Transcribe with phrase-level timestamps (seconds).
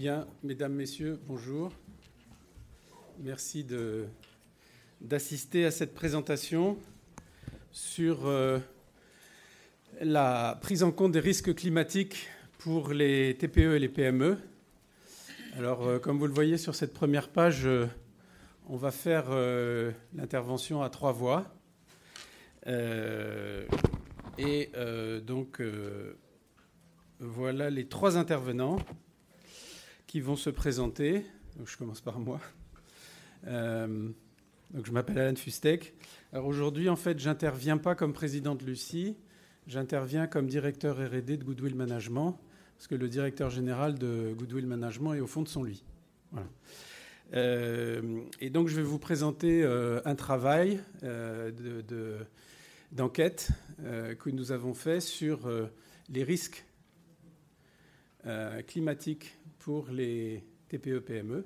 [0.00, 1.70] Bien, mesdames, messieurs, bonjour.
[3.18, 3.66] Merci
[4.98, 6.78] d'assister à cette présentation
[7.70, 8.58] sur euh,
[10.00, 14.38] la prise en compte des risques climatiques pour les TPE et les PME.
[15.58, 17.86] Alors, euh, comme vous le voyez sur cette première page, euh,
[18.70, 19.26] on va faire
[20.14, 21.44] l'intervention à trois voix.
[24.38, 24.70] et
[25.26, 25.60] donc,
[27.18, 28.78] voilà les trois intervenants
[30.10, 31.24] qui vont se présenter.
[31.64, 32.40] Je commence par moi.
[33.46, 34.08] Euh,
[34.72, 35.94] donc, je m'appelle Alan Fustek.
[36.32, 39.16] Alors aujourd'hui, en fait, j'interviens pas comme président de Lucie,
[39.68, 42.40] j'interviens comme directeur R&D de Goodwill Management,
[42.76, 45.84] parce que le directeur général de Goodwill Management est au fond de son lit.
[47.32, 50.80] Euh, et donc, je vais vous présenter euh, un travail
[52.90, 55.48] d'enquête que nous avons fait sur
[56.08, 56.64] les risques
[58.26, 61.44] euh, climatique pour les TPE-PME.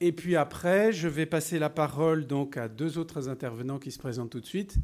[0.00, 3.98] Et puis après, je vais passer la parole donc à deux autres intervenants qui se
[3.98, 4.76] présentent tout de suite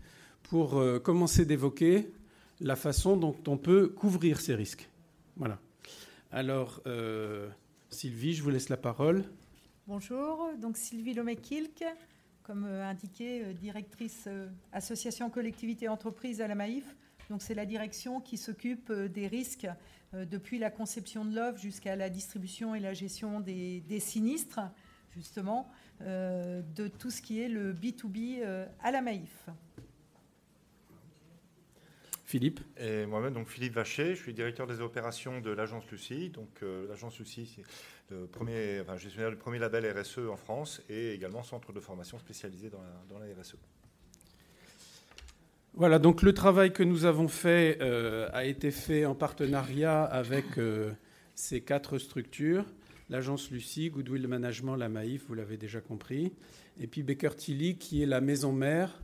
[0.43, 2.11] pour euh, commencer d'évoquer
[2.61, 4.89] la façon dont on peut couvrir ces risques.
[5.37, 5.59] Voilà.
[6.31, 7.49] Alors, euh,
[7.91, 9.25] Sylvie, je vous laisse la parole.
[9.87, 11.85] Bonjour, donc Sylvie Lomé-Kilk,
[12.43, 14.29] comme indiqué, directrice
[14.73, 16.85] association collectivité entreprise à la MAIF.
[17.33, 19.67] Donc c'est la direction qui s'occupe des risques
[20.13, 24.61] euh, depuis la conception de l'offre jusqu'à la distribution et la gestion des, sinistres,
[25.15, 25.73] justement,
[26.03, 29.49] euh, de tout ce qui est le B2B euh, à la Maïf.
[32.27, 32.61] Philippe?
[32.77, 36.29] Et moi-même, donc Philippe Vacher, je suis directeur des opérations de l'agence Lucie.
[36.29, 41.15] Donc l'agence Lucie, c'est le premier, enfin, gestionnaire du premier label RSE en France et
[41.15, 43.57] également centre de formation spécialisé dans dans la RSE.
[45.75, 50.59] Voilà, donc le travail que nous avons fait euh, a été fait en partenariat avec
[50.59, 50.93] euh,
[51.35, 52.67] ces quatre structures.
[53.09, 56.35] L'agence Lucie, Goodwill Management, la Maïf, vous l'avez déjà compris.
[56.79, 59.01] Et puis Baker Tilly, qui est la maison mère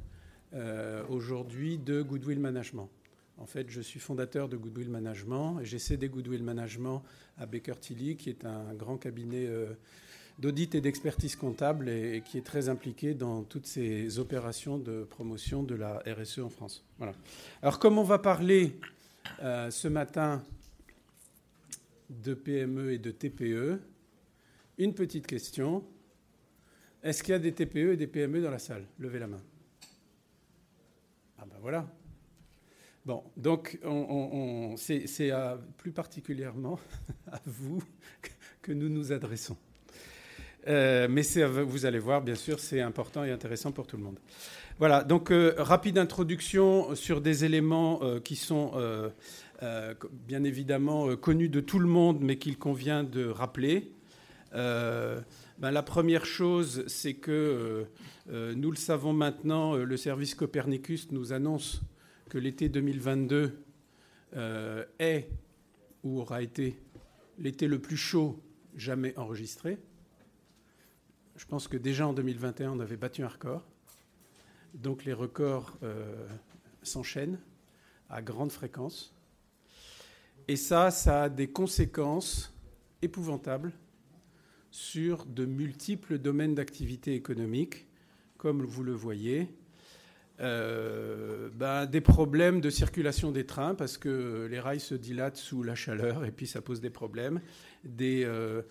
[0.52, 2.90] euh, aujourd'hui de Goodwill Management.
[3.38, 7.02] En fait, je suis fondateur de Goodwill Management et j'ai cédé Goodwill Management
[7.38, 9.48] à Baker Tilly, qui est un grand cabinet
[10.38, 15.62] d'audit et d'expertise comptable et, qui est très impliqué dans toutes ces opérations de promotion
[15.62, 16.84] de la RSE en France.
[16.98, 17.12] Voilà.
[17.62, 18.78] Alors, comme on va parler
[19.42, 20.44] euh, ce matin
[22.08, 23.80] de PME et de TPE,
[24.78, 25.84] une petite question.
[27.02, 28.86] Est-ce qu'il y a des TPE et des PME dans la salle?
[28.98, 29.42] Levez la main.
[31.38, 31.86] Ah ben voilà.
[33.04, 35.32] Bon, donc on, c'est
[35.76, 36.78] plus particulièrement
[37.26, 37.82] à vous
[38.60, 39.56] que nous nous adressons.
[40.68, 41.22] Euh, mais
[41.62, 44.18] vous allez voir, bien sûr, c'est important et intéressant pour tout le monde.
[44.78, 48.72] Voilà, donc euh, rapide introduction sur des éléments euh, qui sont
[50.26, 53.92] bien évidemment connus de tout le monde, mais qu'il convient de rappeler.
[54.52, 57.86] Ben, la première chose, c'est que
[58.30, 61.80] nous le savons maintenant, le service Copernicus nous annonce
[62.30, 63.58] que l'été 2022
[65.00, 65.28] est
[66.04, 66.78] ou aura été
[67.38, 68.40] l'été le plus chaud
[68.76, 69.78] jamais enregistré.
[71.38, 73.62] Je pense que déjà en 2021, on avait battu un record.
[74.74, 76.26] Donc les records euh,
[76.82, 77.38] s'enchaînent
[78.10, 79.14] à grande fréquence.
[80.48, 82.52] Et ça, ça a des conséquences
[83.02, 83.72] épouvantables
[84.72, 87.86] sur de multiples domaines d'activité économique,
[88.36, 89.48] comme vous le voyez.
[90.40, 95.64] Euh, ben, des problèmes de circulation des trains parce que les rails se dilatent sous
[95.64, 97.40] la chaleur et puis ça pose des problèmes.
[97.84, 98.62] Des, euh,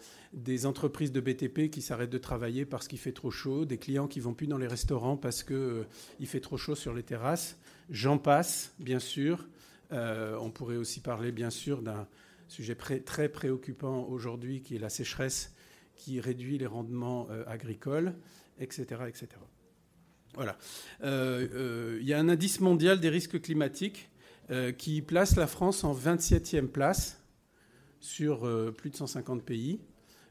[0.63, 4.21] entreprises de BTP qui s'arrêtent de travailler parce qu'il fait trop chaud, des clients qui
[4.21, 5.83] vont plus dans les restaurants parce qu'il euh,
[6.23, 7.59] fait trop chaud sur les terrasses.
[7.89, 9.47] J'en passe, bien sûr.
[9.91, 12.07] on pourrait aussi parler, bien sûr, d'un
[12.47, 15.53] sujet très préoccupant aujourd'hui qui est la sécheresse
[15.95, 18.13] qui réduit les rendements agricoles,
[18.59, 19.27] etc., etc.
[20.37, 20.55] Voilà.
[21.03, 24.11] Euh, euh, il y a un indice mondial des risques climatiques
[24.51, 27.19] euh, qui place la France en 27e place
[27.99, 28.47] sur
[28.77, 29.79] plus de 150 pays.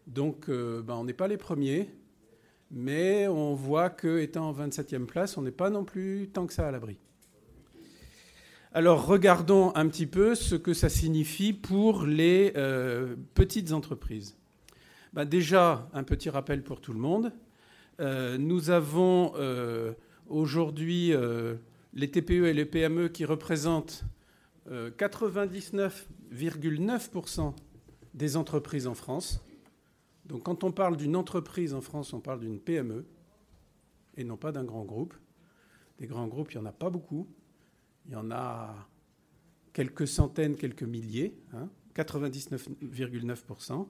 [0.07, 1.91] Donc, ben, on n'est pas les premiers,
[2.71, 6.69] mais on voit qu'étant en 27e place, on n'est pas non plus tant que ça
[6.69, 6.97] à l'abri.
[8.73, 12.53] Alors, regardons un petit peu ce que ça signifie pour les
[13.35, 14.37] petites entreprises.
[15.13, 17.33] Ben, déjà, un petit rappel pour tout le monde.
[17.99, 19.33] Nous avons
[20.29, 21.55] aujourd'hui euh,
[21.93, 24.05] les TPE et les PME qui représentent
[24.69, 27.55] 99,9%
[28.15, 29.45] des entreprises en France.
[30.25, 33.07] Donc quand on parle d'une entreprise en France, on parle d'une PME
[34.17, 35.15] et non pas d'un grand groupe.
[35.99, 37.27] Des grands groupes, il n'y en a pas beaucoup.
[38.07, 38.75] Il y en a
[39.73, 43.87] quelques centaines, quelques milliers, hein, 99,9%.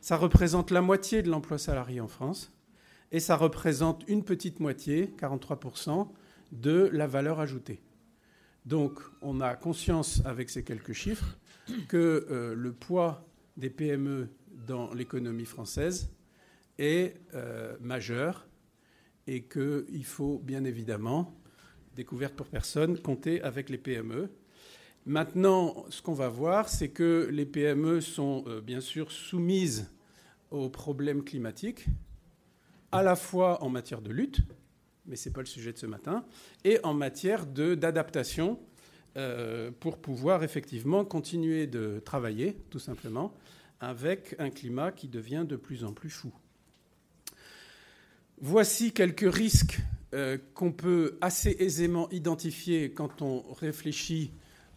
[0.00, 2.52] Ça représente la moitié de l'emploi salarié en France
[3.12, 6.08] et ça représente une petite moitié, 43%,
[6.52, 7.80] de la valeur ajoutée.
[8.64, 11.38] Donc on a conscience avec ces quelques chiffres
[11.88, 13.26] que euh, le poids
[13.56, 14.28] des PME
[14.66, 16.10] dans l'économie française
[16.78, 18.46] est euh, majeur
[19.26, 21.34] et qu'il faut bien évidemment,
[21.94, 24.30] découverte pour personne, compter avec les PME.
[25.04, 29.90] Maintenant, ce qu'on va voir, c'est que les PME sont euh, bien sûr soumises
[30.50, 31.86] aux problèmes climatiques,
[32.92, 34.40] à la fois en matière de lutte,
[35.06, 36.24] mais ce n'est pas le sujet de ce matin,
[36.64, 38.58] et en matière d'adaptation
[39.16, 43.34] euh, pour pouvoir effectivement continuer de travailler, tout simplement,
[43.80, 46.32] avec un climat qui devient de plus en plus fou.
[48.40, 49.80] Voici quelques risques
[50.14, 54.32] euh, qu'on peut assez aisément identifier quand on réfléchit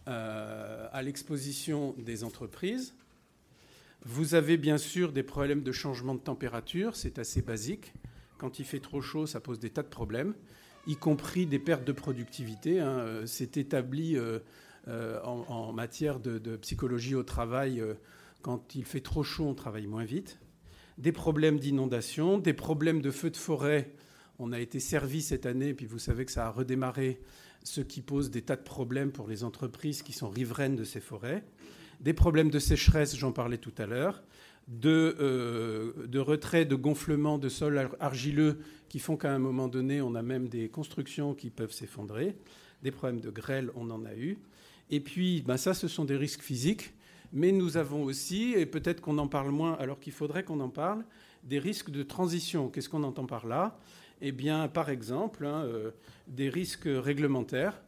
[0.08, 2.94] euh, à l'exposition des entreprises.
[4.04, 7.92] Vous avez bien sûr des problèmes de changement de température, c'est assez basique.
[8.38, 10.34] Quand il fait trop chaud, ça pose des tas de problèmes,
[10.86, 12.80] y compris des pertes de productivité.
[12.80, 12.98] Hein.
[13.00, 14.38] Euh, c'est établi euh,
[14.88, 17.82] euh, en, matière de, psychologie au travail.
[18.40, 20.38] quand il fait trop chaud, on travaille moins vite.
[20.96, 23.92] Des problèmes d'inondation, des problèmes de feux de forêt.
[24.38, 27.20] On a été servi cette année, puis vous savez que ça a redémarré,
[27.62, 31.00] ce qui pose des tas de problèmes pour les entreprises qui sont riveraines de ces
[31.00, 31.44] forêts.
[32.00, 34.22] Des problèmes de sécheresse, j'en parlais tout à l'heure
[34.68, 40.00] de, euh, de retrait, de gonflement de sol argileux qui font qu'à un moment donné,
[40.00, 42.36] on a même des constructions qui peuvent s'effondrer.
[42.82, 44.38] Des problèmes de grêle, on en a eu.
[44.90, 46.94] Et puis, ben ça, ce sont des risques physiques.
[47.32, 50.68] Mais nous avons aussi, et peut-être qu'on en parle moins alors qu'il faudrait qu'on en
[50.68, 51.04] parle,
[51.44, 52.68] des risques de transition.
[52.68, 53.78] Qu'est-ce qu'on entend par là?
[54.20, 55.90] Eh bien, par exemple, hein, euh,
[56.26, 57.80] des risques réglementaires.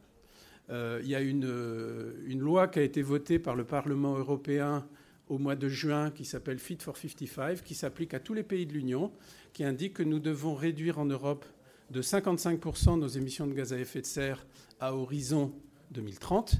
[0.73, 4.85] Euh, il y a une, une, loi qui a été votée par le Parlement européen
[5.29, 8.65] au mois de juin qui s'appelle Fit for 55, qui s'applique à tous les pays
[8.65, 9.11] de l'Union,
[9.53, 11.45] qui indique que nous devons réduire en Europe
[11.91, 14.45] de 55% nos émissions de gaz à effet de serre
[14.79, 15.53] à horizon
[15.91, 16.55] 2030.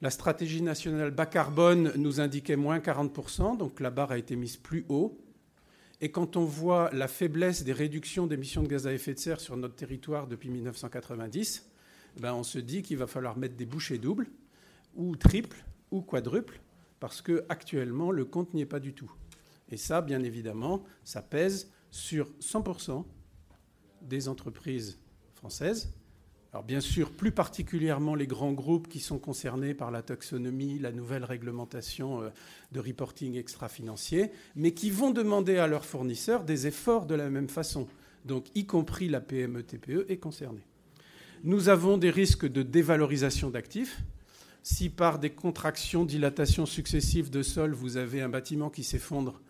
[0.00, 4.56] La stratégie nationale bas carbone nous indiquait moins 40%, donc la barre a été mise
[4.56, 5.18] plus haut.
[6.00, 9.40] Et quand on voit la faiblesse des réductions d'émissions de gaz à effet de serre
[9.40, 11.68] sur notre territoire depuis 1990,
[12.18, 14.28] ben on se dit qu'il va falloir mettre des bouchées doubles,
[14.94, 16.60] ou triples, ou quadruples,
[17.00, 19.10] parce que actuellement le compte n'y est pas du tout.
[19.70, 23.04] Et ça, bien évidemment, ça pèse sur 100%
[24.02, 24.98] des entreprises
[25.34, 25.92] françaises.
[26.52, 30.92] Alors bien sûr, plus particulièrement les grands groupes qui sont concernés par la taxonomie, la
[30.92, 32.30] nouvelle réglementation euh,
[32.72, 37.50] de reporting extra-financier, mais qui vont demander à leurs fournisseurs des efforts de la même
[37.50, 37.86] façon.
[38.24, 40.66] Donc y compris la PME-TPE e est concernée.
[41.44, 44.02] Nous avons des risques de dévalorisation d'actifs
[44.62, 49.40] si par des contractions, dilatations successives de sol, vous avez un bâtiment qui s'effondre,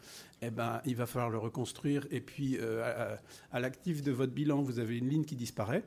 [0.43, 2.07] eh ben, il va falloir le reconstruire.
[2.13, 3.17] Et puis, euh,
[3.51, 5.83] à, l'actif de votre bilan, vous avez une ligne qui disparaît.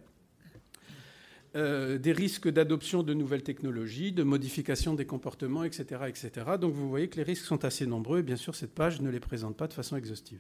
[1.56, 6.31] Euh, des risques d'adoption de nouvelles technologies, de modification des comportements, etc., etc.
[6.59, 9.09] Donc vous voyez que les risques sont assez nombreux et bien sûr cette page ne
[9.09, 10.39] les présente pas de façon exhaustive.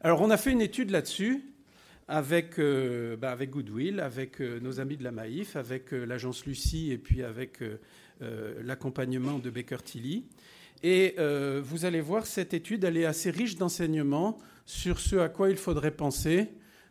[0.00, 1.51] Alors on a fait une étude là-dessus
[2.08, 6.46] avec, euh, bah, avec Goodwill, avec euh, nos amis de la Maïf, avec euh, l'agence
[6.46, 7.62] Lucie et puis avec
[8.60, 10.26] l'accompagnement de Baker Tilly.
[10.84, 11.16] Et
[11.62, 15.56] vous allez voir, cette étude, elle est assez riche d'enseignements sur ce à quoi il
[15.56, 16.48] faudrait penser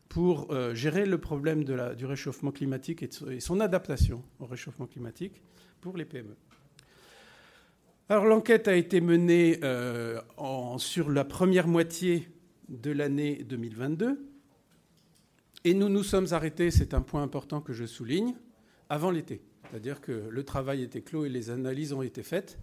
[0.09, 5.41] pour gérer le problème du réchauffement climatique et, son adaptation au réchauffement climatique
[5.79, 6.35] pour les PME.
[8.09, 9.57] Alors l'enquête a été menée
[10.35, 12.27] en, sur la première moitié
[12.67, 14.30] de l'année 2022
[15.63, 18.35] et nous nous sommes arrêtés, c'est un point important que je souligne,
[18.89, 19.41] avant l'été.
[19.69, 22.59] C'est-à-dire que le travail était clos et les analyses ont été faites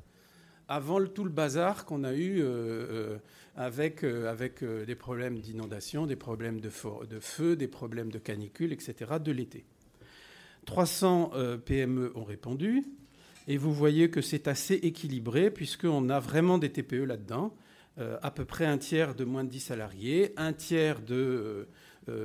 [0.68, 3.18] avant tout le bazar qu'on a eu euh, euh,
[3.56, 6.70] avec, euh, avec des problèmes d'inondation, des problèmes de,
[7.08, 9.14] de, feu, des problèmes de canicule, etc.
[9.22, 9.64] de l'été.
[10.66, 11.32] 300
[11.64, 12.84] PME ont répondu
[13.46, 17.54] et vous voyez que c'est assez équilibré puisqu'on a vraiment des TPE là-dedans,
[17.96, 21.68] à peu près un tiers de moins de 10 salariés, un tiers de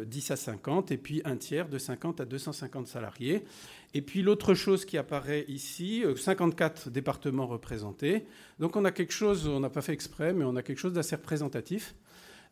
[0.05, 3.43] 10 euh, à 50, et puis un tiers de 50 à 250 salariés.
[3.93, 8.25] Et puis l'autre chose qui apparaît ici, 54 euh, départements représentés.
[8.59, 10.93] Donc on a quelque chose, on n'a pas fait exprès, mais on a quelque chose
[10.93, 11.95] d'assez représentatif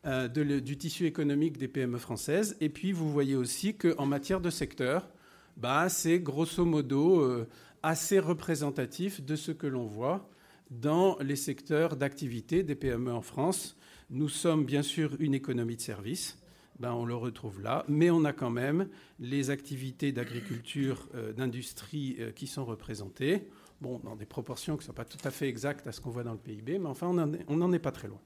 [0.06, 2.56] euh, du tissu économique des PME françaises.
[2.60, 5.08] Et puis vous voyez aussi qu'en matière de secteur,
[5.56, 7.46] bah, c'est grosso modo
[7.82, 10.28] assez représentatif de ce que l'on voit
[10.70, 13.76] dans les secteurs d'activité des PME en France.
[14.10, 16.41] Nous sommes bien sûr une économie de services
[16.78, 17.84] ben, on le retrouve là.
[17.88, 18.88] Mais on a quand même
[19.18, 23.48] les activités d'agriculture, euh, d'industrie euh, qui sont représentées.
[23.80, 26.10] Bon, dans des proportions qui ne sont pas tout à fait exactes à ce qu'on
[26.10, 28.20] voit dans le PIB, mais enfin, on n'en est, pas très loin.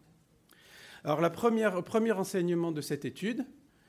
[1.03, 3.47] Alors, le premier enseignement de cette étude,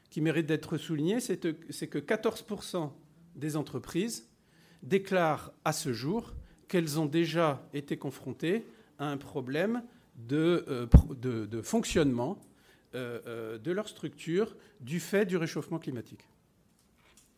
[0.10, 2.92] qui mérite d'être souligné, c'est que 14%
[3.36, 4.30] des entreprises
[4.84, 6.34] déclarent à ce jour
[6.68, 8.66] qu'elles ont déjà été confrontées
[9.00, 9.84] à un problème
[10.16, 12.40] de, euh, fonctionnement
[12.98, 16.28] de leur structure du fait du réchauffement climatique.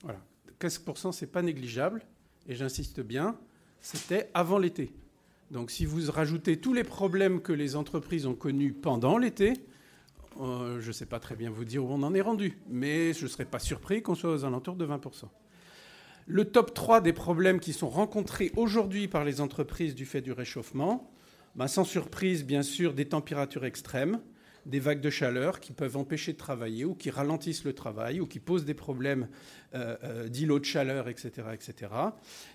[0.04, 0.20] Voilà.
[0.60, 2.02] 15%, ce n'est pas négligeable,
[2.48, 3.38] et j'insiste bien,
[3.82, 4.92] c'était avant l'été.
[5.52, 9.54] Donc si vous rajoutez tous les problèmes que les entreprises ont connus pendant l'été,
[10.38, 13.24] je ne sais pas très bien vous dire où on en est rendu, mais je
[13.24, 15.26] ne serais pas surpris qu'on soit aux alentours de 20%.
[16.28, 20.32] Le top 3 des problèmes qui sont rencontrés aujourd'hui par les entreprises du fait du
[20.32, 21.12] réchauffement,
[21.56, 24.22] ben, sans surprise, bien sûr, des températures extrêmes,
[24.66, 28.26] des vagues de chaleur qui peuvent empêcher de travailler ou qui ralentissent le travail ou
[28.26, 29.28] qui posent des problèmes
[29.74, 31.92] euh, euh, d'îlots de chaleur, etc., etc.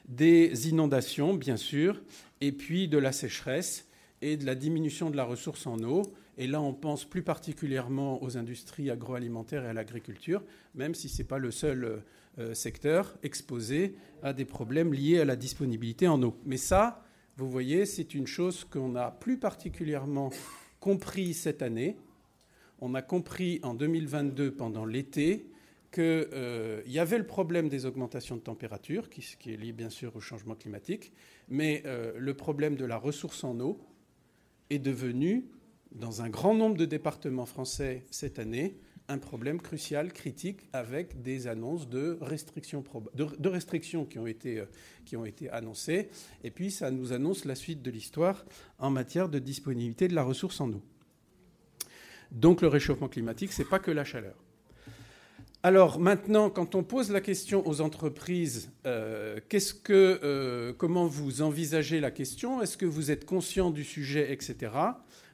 [0.08, 2.02] Des inondations, bien sûr,
[2.40, 3.88] et puis de la sécheresse
[4.23, 6.02] et de la diminution de la ressource en eau.
[6.37, 10.42] Et là, on pense plus particulièrement aux industries agroalimentaires et à l'agriculture,
[10.75, 12.02] même si ce n'est pas le seul
[12.38, 16.37] euh, secteur exposé à des problèmes liés à la disponibilité en eau.
[16.44, 17.04] Mais ça,
[17.37, 20.30] vous voyez, c'est une chose qu'on a plus particulièrement
[20.84, 21.96] compris cette année.
[22.78, 25.46] On a compris en 2022 pendant l'été
[25.90, 30.14] qu'il euh, y avait le problème des augmentations de température, qui, est lié bien sûr
[30.14, 31.10] au changement climatique,
[31.48, 33.80] mais euh, le problème de la ressource en eau
[34.68, 35.46] est devenu,
[35.90, 38.76] dans un grand nombre de départements français cette année,
[39.08, 42.82] un problème crucial, critique, avec des annonces de restrictions,
[43.14, 44.66] de, restrictions qui, ont été, euh,
[45.04, 46.08] qui ont été annoncées.
[46.42, 48.44] Et puis, ça nous annonce la suite de l'histoire
[48.78, 50.82] en matière de disponibilité de la ressource en eau.
[52.30, 54.37] Donc, le réchauffement climatique, ce n'est pas que la chaleur.
[55.64, 62.00] Alors maintenant, quand on pose la question aux entreprises, euh, que, euh, comment vous envisagez
[62.00, 62.61] la question?
[62.61, 64.73] Est-ce que vous êtes conscient du sujet, etc.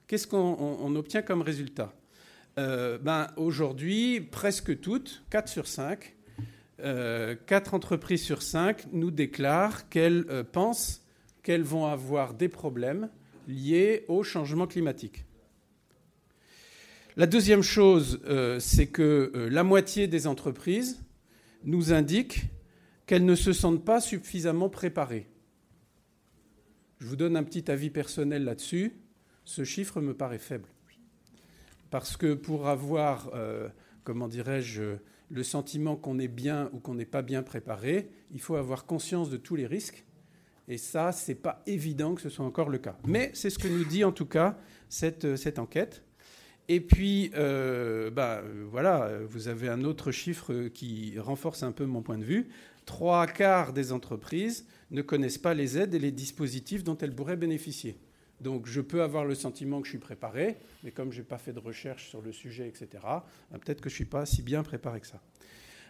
[0.06, 1.92] Qu'est-ce qu'on obtient comme résultat?
[2.60, 6.14] Euh, ben, Aujourd'hui, presque toutes, 4 sur 5,
[6.78, 7.36] 4 euh,
[7.72, 11.02] entreprises sur 5 nous déclarent qu'elles euh, pensent
[11.42, 13.08] qu'elles vont avoir des problèmes
[13.48, 15.24] liés au changement climatique.
[17.16, 18.20] La deuxième chose,
[18.60, 21.02] c'est que la moitié des entreprises
[21.64, 22.44] nous indiquent
[23.06, 25.26] qu'elles ne se sentent pas suffisamment préparées.
[27.00, 28.92] Je vous donne un petit avis personnel là-dessus.
[29.44, 30.68] Ce chiffre me paraît faible.
[31.90, 33.68] Parce que pour avoir, euh,
[34.04, 34.96] comment dirais-je,
[35.28, 39.30] le sentiment qu'on est bien ou qu'on n'est pas bien préparé, il faut avoir conscience
[39.30, 40.04] de tous les risques.
[40.68, 42.96] Et ça, ce n'est pas évident que ce soit encore le cas.
[43.06, 44.56] Mais c'est ce que nous dit en tout cas
[44.88, 46.04] cette, euh, enquête.
[46.68, 52.02] Et puis, euh, bah, voilà, vous avez un autre chiffre qui renforce un peu mon
[52.02, 52.48] point de vue.
[52.86, 57.36] Trois quarts des entreprises ne connaissent pas les aides et les dispositifs dont elles pourraient
[57.36, 57.98] bénéficier.
[58.40, 61.38] Donc je peux avoir le sentiment que je suis préparé, mais comme je n'ai pas
[61.38, 62.88] fait de recherche sur le sujet, etc.,
[63.50, 65.20] ben, peut-être que je ne suis pas si bien préparé que ça.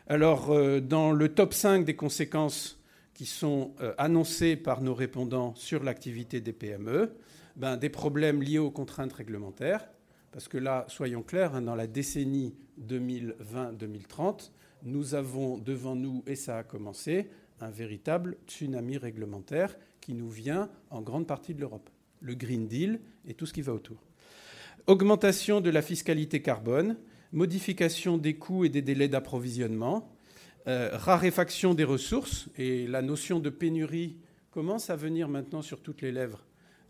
[0.09, 2.81] Alors, euh, dans le top 5 des conséquences
[3.15, 7.13] qui sont euh, annoncées par nos répondants sur l'activité des PME,
[7.57, 9.89] ben, des problèmes liés aux contraintes réglementaires,
[10.33, 12.55] parce que là, soyons clairs, hein, dans la décennie
[12.89, 14.51] 2020-2030,
[14.85, 17.29] nous avons devant nous, et ça a commencé,
[17.61, 21.91] un véritable tsunami réglementaire qui nous vient en grande partie de l'Europe
[22.21, 23.97] le Green Deal et tout ce qui va autour.
[24.87, 26.97] Augmentation de la fiscalité carbone,
[27.33, 30.11] modification des coûts et des délais d'approvisionnement,
[30.67, 34.17] euh, raréfaction des ressources, et la notion de pénurie
[34.51, 36.45] commence à venir maintenant sur toutes les lèvres,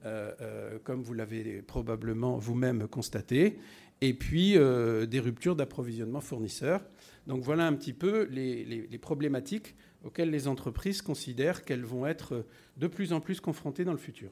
[0.04, 3.58] euh, euh, comme vous l'avez probablement vous-même constaté,
[4.00, 6.82] et puis des ruptures d'approvisionnement fournisseurs.
[7.26, 12.46] Donc voilà un petit peu les problématiques auxquelles les entreprises considèrent qu'elles vont être
[12.78, 14.30] de plus en plus confrontées dans le futur.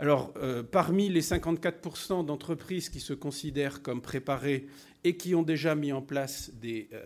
[0.00, 4.68] Alors, euh, parmi les 54% d'entreprises qui se considèrent comme préparées
[5.02, 7.04] et qui ont déjà mis en place des, euh,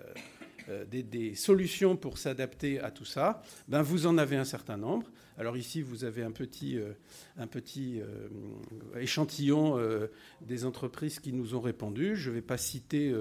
[0.69, 5.11] euh, solutions pour s'adapter à tout ça, ben vous en avez un certain nombre.
[5.39, 6.79] Alors ici, vous avez un petit,
[7.39, 8.03] un petit
[9.01, 9.79] échantillon
[10.43, 12.15] des entreprises qui nous ont répondu.
[12.17, 13.15] Je ne vais pas citer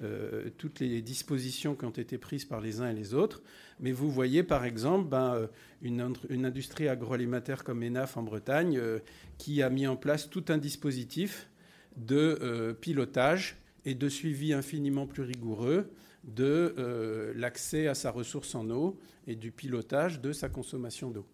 [0.00, 3.42] euh, toutes les dispositions qui ont été prises par les uns et les autres.
[3.80, 5.46] Mais vous voyez, par exemple, ben, euh,
[5.82, 9.00] une, industrie agroalimentaire comme ENAF en Bretagne euh,
[9.38, 11.48] qui a mis en place tout un dispositif
[11.96, 15.90] de pilotage et de suivi infiniment plus rigoureux
[16.22, 21.26] de l'accès à sa ressource en eau et du pilotage de sa consommation d'eau.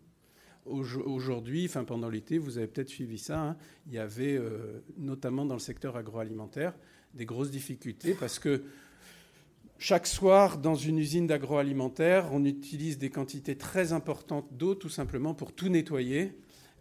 [0.64, 3.56] Aujourd'hui, enfin pendant l'été, vous avez peut-être suivi ça, hein,
[3.86, 4.40] il y avait
[4.96, 6.72] notamment dans le secteur agroalimentaire
[7.14, 8.64] des grosses difficultés parce que
[9.78, 15.34] chaque soir, dans une usine d'agroalimentaire, on utilise des quantités très importantes d'eau tout simplement
[15.34, 16.32] pour tout nettoyer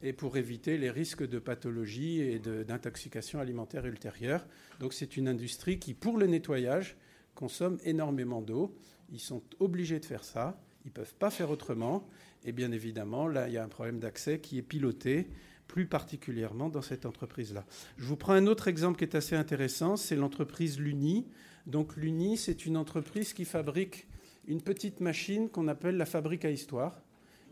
[0.03, 4.45] et pour éviter les risques de pathologie et d'intoxication alimentaire ultérieure.
[4.79, 6.97] Donc c'est une industrie qui, pour le nettoyage,
[7.35, 8.75] consomme énormément d'eau.
[9.11, 10.61] Ils sont obligés de faire ça.
[10.85, 12.07] Ils ne peuvent pas faire autrement.
[12.43, 15.27] Et bien évidemment, là, il y a un problème d'accès qui est piloté
[15.73, 17.65] plus particulièrement dans cette entreprise-là.
[17.97, 21.25] Je vous prends un autre exemple qui est assez intéressant, c'est l'entreprise Luni.
[21.65, 24.05] Donc Luni, c'est une entreprise qui fabrique
[24.47, 27.01] une petite machine qu'on appelle la fabrique à histoire,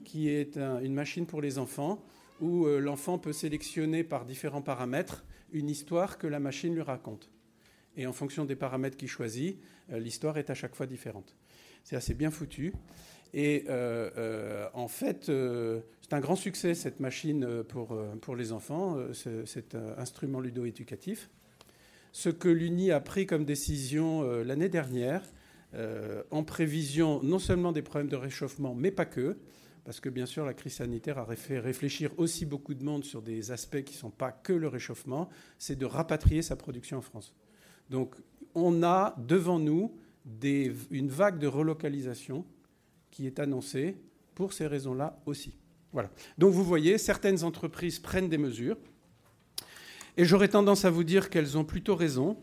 [0.05, 2.05] qui est une machine pour les enfants,
[2.41, 7.31] où euh, l'enfant peut sélectionner par différents paramètres une histoire que la machine lui raconte.
[7.97, 9.57] Et en fonction des paramètres qu'il choisit,
[9.91, 11.35] euh, l'histoire est à chaque fois différente.
[11.83, 12.71] C'est assez bien foutu.
[13.33, 15.31] Et euh, en fait,
[16.11, 18.97] c'est un grand succès cette machine pour, pour les enfants,
[19.45, 21.29] cet instrument ludo-éducatif.
[22.11, 25.23] Ce que l'UNI a pris comme décision l'année dernière,
[25.73, 29.37] en prévision non seulement des problèmes de réchauffement, mais pas que,
[29.85, 33.21] parce que bien sûr la crise sanitaire a fait réfléchir aussi beaucoup de monde sur
[33.21, 37.01] des aspects qui ne sont pas que le réchauffement, c'est de rapatrier sa production en
[37.01, 37.33] France.
[37.89, 38.17] Donc
[38.53, 39.95] on a devant nous
[40.43, 42.45] une vague de relocalisation
[43.11, 43.95] qui est annoncée
[44.35, 45.53] pour ces raisons-là aussi.
[45.93, 46.09] Voilà.
[46.37, 48.77] Donc vous voyez, certaines entreprises prennent des mesures,
[50.17, 52.37] et j'aurais tendance à vous dire qu'elles ont plutôt raison,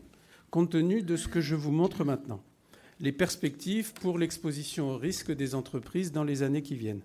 [0.49, 2.43] compte tenu de ce que je vous montre maintenant
[2.99, 7.01] les perspectives pour l'exposition au risque des entreprises dans les années qui viennent.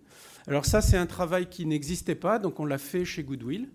[0.46, 3.68] Alors ça, c'est un travail qui n'existait pas, donc on l'a fait chez Goodwill.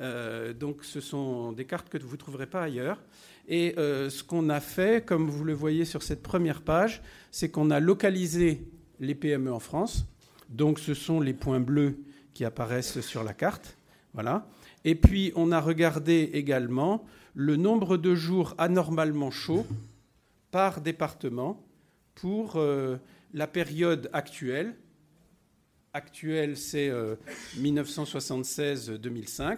[0.00, 3.02] Euh, donc ce sont des cartes que vous ne trouverez pas ailleurs.
[3.48, 7.50] Et euh, ce qu'on a fait, comme vous le voyez sur cette première page, c'est
[7.50, 8.62] qu'on a localisé
[9.00, 10.06] les PME en France.
[10.48, 11.98] Donc ce sont les points bleus
[12.34, 13.76] qui apparaissent sur la carte.
[14.14, 14.48] Voilà.
[14.84, 19.66] Et puis on a regardé également le nombre de jours anormalement chauds
[20.50, 21.62] par département
[22.14, 22.96] pour euh,
[23.34, 24.74] la période actuelle.
[25.92, 26.90] Actuelle, c'est
[27.56, 29.42] 1976-2005.
[29.42, 29.56] Euh,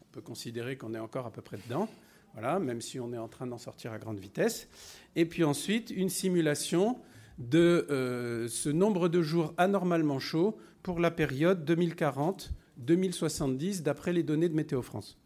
[0.00, 1.88] on peut considérer qu'on est encore à peu près dedans,
[2.32, 4.68] voilà, même si on est en train d'en sortir à grande vitesse.
[5.14, 6.98] Et puis ensuite, une simulation
[7.40, 14.50] de euh, ce nombre de jours anormalement chauds pour la période 2040-2070 d'après les données
[14.50, 15.16] de Météo France.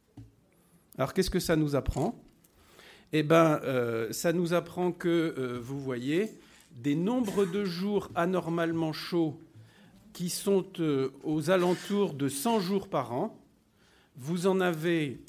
[0.96, 2.22] Alors qu'est-ce que ça nous apprend?
[3.12, 6.38] Eh ben, euh, ça nous apprend que, euh, vous voyez,
[6.70, 9.40] des nombres de jours anormalement chauds
[10.12, 10.64] qui sont
[11.24, 13.36] aux alentours de 100 jours par an,
[14.16, 15.20] vous en avez,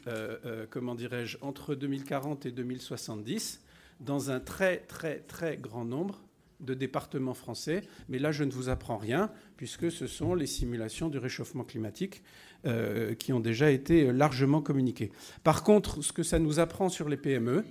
[0.69, 3.63] comment dirais-je, entre 2040 et 2070,
[3.99, 6.21] dans un très, très, très grand nombre
[6.59, 7.81] de départements français.
[8.09, 12.23] Mais là, je ne vous apprends rien, puisque ce sont les simulations du réchauffement climatique
[12.65, 15.11] euh, qui ont déjà été largement communiqués.
[15.43, 17.63] Par contre, ce que ça nous apprend sur les PME,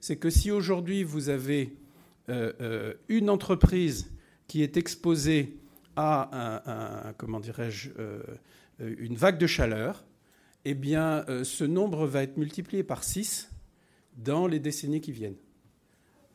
[0.00, 1.76] c'est que si aujourd'hui vous avez
[2.28, 4.12] euh, euh, une entreprise
[4.46, 5.58] qui est exposée
[5.96, 7.14] à
[8.78, 10.04] une vague de chaleur,
[10.66, 13.50] eh bien, ce nombre va être multiplié par 6
[14.18, 15.38] dans les décennies qui viennent.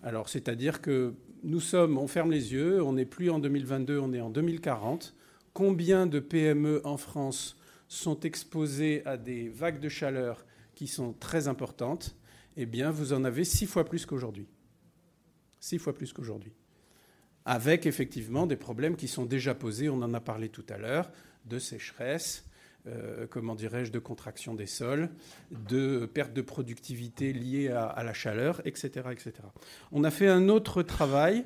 [0.04, 4.14] Alors, c'est-à-dire que nous sommes, on ferme les yeux, on n'est plus en 2022, on
[4.14, 5.16] est en 2040.
[5.54, 11.48] Combien de PME en France sont exposés à des vagues de chaleur qui sont très
[11.48, 12.16] importantes,
[12.58, 14.48] eh bien, vous en avez six fois plus qu'aujourd'hui.
[15.60, 16.54] Six fois plus qu'aujourd'hui.
[17.46, 21.12] Avec effectivement des problèmes qui sont déjà posés, on en a parlé tout à l'heure,
[21.46, 22.46] de sécheresse,
[22.88, 25.10] euh, comment dirais-je, de contraction des sols,
[25.52, 29.34] de perte de productivité liée à, la chaleur, etc., etc.
[29.92, 31.46] On a fait un autre travail,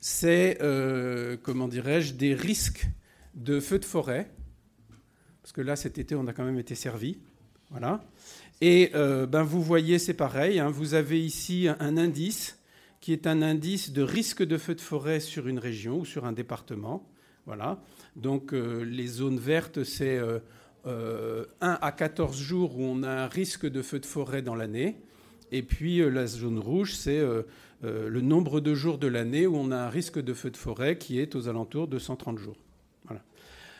[0.00, 2.86] c'est, euh, comment dirais-je, des risques
[3.34, 4.30] de feux de forêt
[5.42, 7.18] parce que là, cet été, on a quand même été servi.
[7.70, 8.04] Voilà.
[8.60, 10.60] Et euh, ben, vous voyez, c'est pareil.
[10.60, 10.70] Hein.
[10.70, 12.58] vous avez ici un indice
[13.00, 16.24] qui est un indice de risque de feu de forêt sur une région ou sur
[16.24, 17.10] un département.
[17.46, 17.80] Voilà.
[18.16, 20.40] Donc euh, les zones vertes, c'est 1
[20.86, 24.96] euh, à 14 jours où on a un risque de feu de forêt dans l'année.
[25.50, 27.22] Et puis la zone rouge, c'est
[27.82, 30.96] le nombre de jours de l'année où on a un risque de feu de forêt
[30.96, 32.56] qui est aux alentours de 130 jours.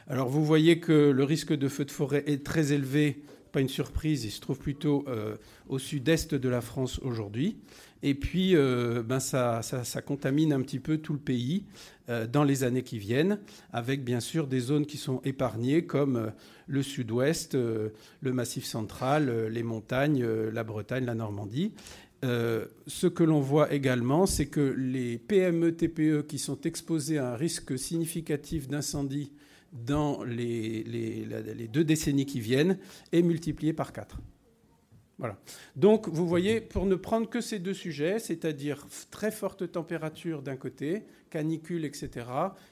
[0.08, 3.22] Alors vous voyez que le risque de feu de forêt est très élevé,
[3.52, 5.36] pas une surprise, il se trouve plutôt euh,
[5.68, 7.56] au sud-est de la France aujourd'hui.
[8.02, 9.62] Et puis euh, ben ça,
[10.04, 11.64] contamine un petit peu tout le pays
[12.08, 13.38] euh, dans les années qui viennent,
[13.72, 16.32] avec bien sûr des zones qui sont épargnées comme
[16.66, 21.72] le sud-ouest, le massif central, les montagnes, la Bretagne, la Normandie.
[22.22, 27.36] ce que l'on voit également, c'est que les PME, TPE qui sont exposés à un
[27.36, 29.32] risque significatif d'incendie
[29.72, 32.78] dans les, deux décennies qui viennent
[33.12, 34.18] est multiplié par 4.
[35.22, 35.36] Voilà.
[35.76, 40.56] Donc, vous voyez, pour ne prendre que ces deux sujets, c'est-à-dire très forte température d'un
[40.56, 42.26] côté, canicule, etc.,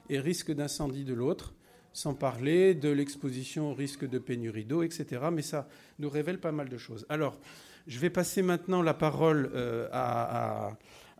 [0.08, 1.54] et risque d'incendie de l'autre,
[1.92, 5.26] sans parler de l'exposition au risque de pénurie d'eau, etc.
[5.32, 5.68] Mais ça
[6.00, 7.06] nous révèle pas mal de choses.
[7.08, 7.38] Alors,
[7.86, 10.76] je vais passer maintenant la parole euh, à,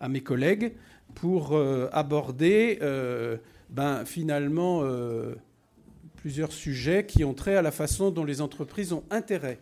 [0.09, 0.73] mes collègues
[1.15, 3.37] pour euh, aborder euh,
[3.69, 4.83] ben, finalement
[6.17, 9.61] plusieurs sujets qui ont trait à la façon dont les entreprises ont intérêt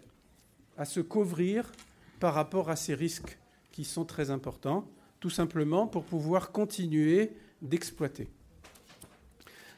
[0.78, 1.70] à se couvrir
[2.20, 3.38] par rapport à ces risques
[3.72, 4.88] qui sont très importants,
[5.20, 8.28] tout simplement pour pouvoir continuer d'exploiter.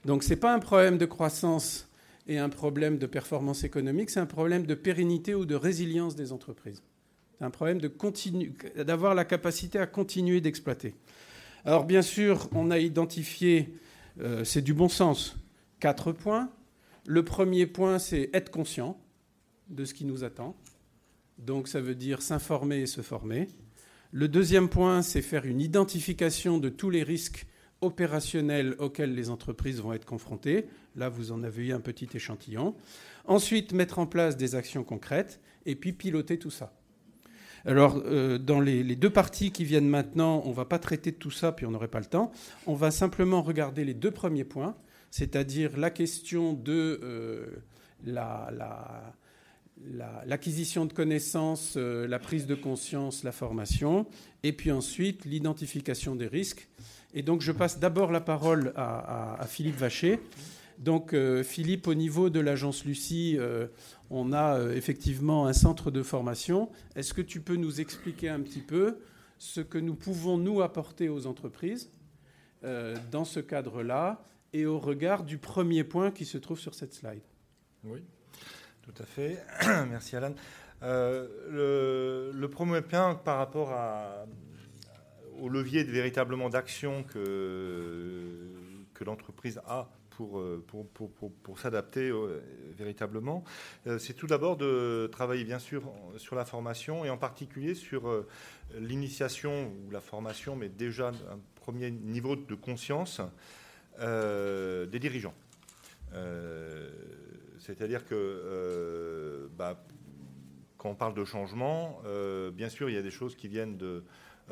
[0.05, 1.89] Donc ce n'est pas un problème de croissance
[2.27, 6.33] et un problème de performance économique, c'est un problème de pérennité ou de résilience des
[6.33, 6.83] entreprises.
[7.39, 7.81] C'est un problème
[8.77, 10.95] d'avoir la capacité à continuer d'exploiter.
[11.65, 13.75] Alors bien sûr, on a identifié,
[14.21, 15.37] euh, c'est du bon sens,
[15.79, 16.51] quatre points.
[17.07, 18.99] Le premier point, c'est être conscient
[19.69, 20.55] de ce qui nous attend.
[21.41, 23.49] Donc ça veut dire s'informer et se former.
[24.13, 27.47] Le deuxième point, c'est faire une identification de tous les risques
[27.81, 30.67] opérationnels auxquels les entreprises vont être confrontées.
[30.97, 32.75] Là, vous en avez eu un petit échantillon.
[33.25, 36.73] Ensuite, mettre en place des actions concrètes et puis piloter tout ça.
[37.65, 41.17] Alors, euh, dans les, deux parties qui viennent maintenant, on ne va pas traiter de
[41.17, 42.33] tout ça, puis on n'aurait pas le temps.
[42.67, 44.77] On va simplement regarder les deux premiers points,
[45.11, 47.63] c'est-à-dire la question de euh,
[50.27, 54.07] l'acquisition de connaissances, euh, la prise de conscience, la formation,
[54.43, 56.69] et puis ensuite l'identification des risques.
[57.15, 60.21] Et donc je passe d'abord la parole à, Philippe Vacher.
[60.79, 63.67] Donc euh, Philippe, au niveau de l'agence Lucie, euh,
[64.11, 66.71] on a effectivement un centre de formation.
[66.95, 68.99] Est-ce que tu peux nous expliquer un petit peu
[69.39, 71.91] ce que nous pouvons nous apporter aux entreprises
[73.11, 77.23] dans ce cadre-là et au regard du premier point qui se trouve sur cette slide?
[77.85, 78.03] Oui,
[78.93, 79.39] tout à fait.
[79.91, 80.35] Merci Alan.
[80.83, 83.73] le, premier point par rapport
[85.41, 88.57] au levier véritablement d'action que,
[89.03, 92.43] l'entreprise a pour, euh, pour, pour, pour, s'adapter euh,
[92.77, 93.43] véritablement,
[93.87, 95.83] euh, c'est tout d'abord de travailler bien sûr
[96.19, 98.27] sur la formation et en particulier sur
[98.79, 103.23] l'initiation ou la formation, mais déjà un premier niveau de conscience
[103.99, 105.35] des dirigeants.
[107.75, 109.85] C'est-à-dire que bah,
[110.77, 112.01] quand on parle de changement,
[112.53, 113.77] bien sûr, il y a des choses qui viennent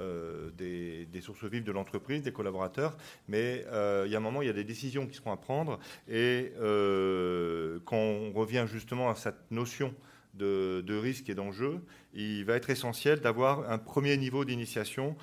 [0.01, 4.41] euh, des, sources vives de l'entreprise, des collaborateurs, mais euh, il y a un moment,
[4.41, 9.11] il y a des décisions qui seront à prendre, et euh, quand on revient justement
[9.11, 9.93] à cette notion
[10.35, 11.81] de, risque et d'enjeu,
[12.15, 15.17] il va être essentiel d'avoir un premier niveau d'initiation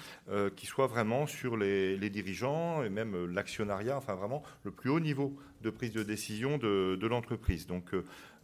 [0.56, 5.36] qui soit vraiment sur les, dirigeants et même l'actionnariat, enfin vraiment le plus haut niveau
[5.62, 7.66] de prise de décision de, l'entreprise.
[7.66, 7.94] Donc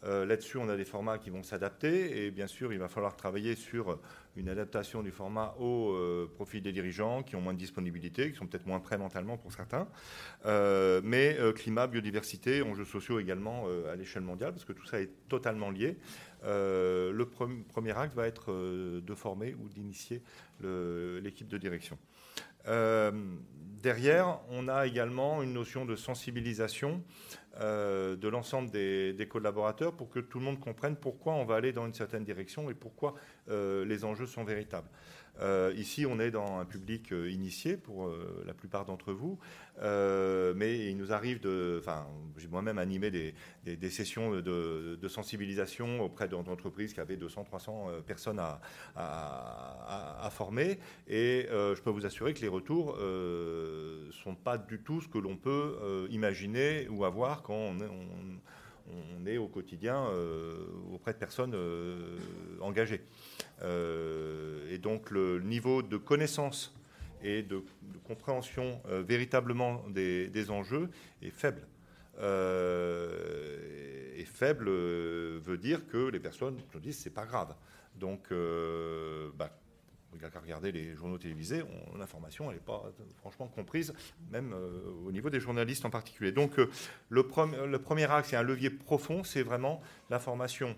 [0.04, 3.15] euh, là-dessus, on a des formats qui vont s'adapter et bien sûr, il va falloir
[3.15, 4.00] travailler sur
[4.36, 8.38] une adaptation du format au euh, profit des dirigeants qui ont moins de disponibilité, qui
[8.38, 9.88] sont peut-être moins prêts mentalement pour certains.
[10.45, 15.12] Euh, mais climat, biodiversité, enjeux sociaux également à l'échelle mondiale, parce que tout ça est
[15.28, 15.97] totalement lié.
[16.43, 20.21] Le premier acte va être de former ou d'initier
[20.62, 21.97] l'équipe de direction.
[22.65, 27.04] derrière, on a également une notion de sensibilisation
[27.60, 31.73] euh, de l'ensemble des, collaborateurs pour que tout le monde comprenne pourquoi on va aller
[31.73, 33.13] dans une certaine direction et pourquoi
[33.49, 34.88] euh, les enjeux sont véritables.
[35.41, 39.39] Euh, ici, on est dans un public euh, initié pour euh, la plupart d'entre vous,
[40.56, 41.82] mais il nous arrive de.
[42.38, 48.39] J'ai moi-même animé des, sessions de, sensibilisation auprès d'entreprises qui avaient 200, 300 personnes
[48.95, 55.01] à, former, et je peux vous assurer que les retours ne sont pas du tout
[55.01, 58.39] ce que l'on peut imaginer ou avoir quand on, on
[59.25, 60.08] est au quotidien
[60.91, 61.56] auprès de personnes
[62.60, 63.01] engagées.
[63.63, 66.73] Euh, et donc le niveau de connaissance
[67.23, 67.63] et de,
[68.04, 70.89] compréhension euh, véritablement des, enjeux
[71.21, 71.67] est faible.
[72.19, 77.56] Euh, et faible veut dire que les personnes nous disent c'est pas grave.
[77.95, 78.30] Donc,
[79.38, 79.51] bah,
[80.13, 81.63] il n'y a qu'à regarder les journaux télévisés,
[81.97, 82.84] l'information, n'est pas
[83.17, 83.93] franchement comprise,
[84.30, 84.54] même
[85.06, 86.32] au niveau des journalistes en particulier.
[86.32, 86.69] Donc, le,
[87.10, 90.76] le, premier axe, c'est un levier profond, c'est vraiment la formation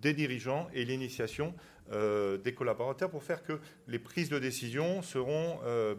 [0.00, 1.54] des dirigeants et l'initiation
[1.92, 5.96] euh, des collaborateurs pour faire que les prises de décision seront euh,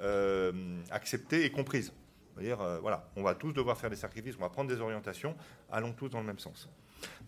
[0.00, 0.52] euh,
[0.90, 1.92] acceptées et comprises.
[2.38, 5.34] dire voilà, on va tous devoir faire des sacrifices, on va prendre des orientations,
[5.70, 6.68] allons tous dans le même sens.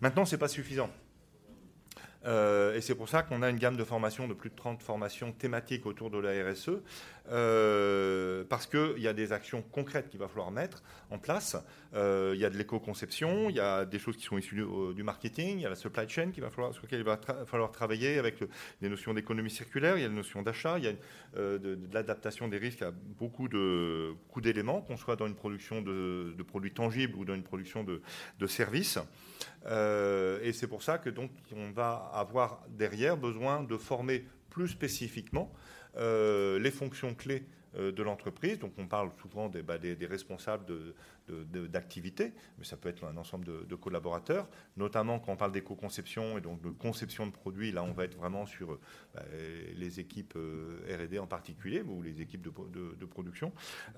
[0.01, 0.89] Maintenant, ce n'est pas suffisant.
[2.25, 5.31] Et c'est pour ça qu'on a une gamme de formations de plus de 30 formations
[5.31, 6.81] thématiques autour de la RSE,
[8.49, 11.55] parce qu'il y a des actions concrètes qu'il va falloir mettre en place.
[11.93, 15.57] il y a de l'éco-conception, il y a des choses qui sont issues du, marketing,
[15.57, 18.17] il y a la supply chain qui va falloir, sur laquelle il va falloir travailler
[18.17, 18.39] avec
[18.81, 20.93] des notions d'économie circulaire, il y a des notions d'achat, il y a
[21.37, 23.47] de, l'adaptation des risques à beaucoup
[24.41, 28.99] d'éléments, qu'on soit dans une production de, produits tangibles ou dans une production de services.
[29.65, 34.67] Euh, et c'est pour ça que donc on va avoir derrière besoin de former plus
[34.67, 35.51] spécifiquement
[35.97, 37.45] euh, les fonctions clés
[37.77, 38.59] de l'entreprise.
[38.59, 39.77] Donc on parle souvent des, bah,
[40.09, 40.65] responsables
[41.27, 46.41] d'activité, mais ça peut être un ensemble de, collaborateurs, notamment quand on parle d'éco-conception et
[46.41, 47.71] donc de conception de produits.
[47.71, 48.79] Là, on va être vraiment sur
[49.13, 49.23] bah,
[49.75, 53.51] les équipes euh, R&D en particulier ou les équipes de, production.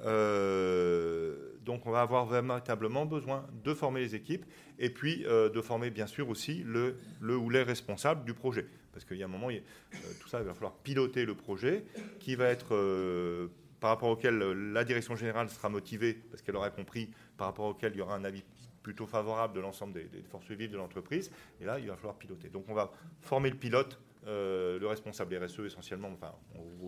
[0.05, 4.45] Euh, donc on va avoir véritablement besoin de former les équipes
[4.79, 8.67] et puis de former bien sûr aussi le, le ou les responsables du projet.
[8.91, 9.49] Parce qu'il y a un moment,
[10.19, 11.85] tout ça, il va falloir piloter le projet
[12.19, 12.75] qui va être
[13.79, 17.65] par rapport auquel euh, la direction générale sera motivée, parce qu'elle aura compris, par rapport
[17.65, 18.43] auquel il y aura un avis
[18.81, 21.29] plutôt favorable de l'ensemble des, forces vives de l'entreprise.
[21.61, 22.49] Et là, il va falloir piloter.
[22.49, 26.33] Donc on va former le pilote, euh, le responsable RSE essentiellement, enfin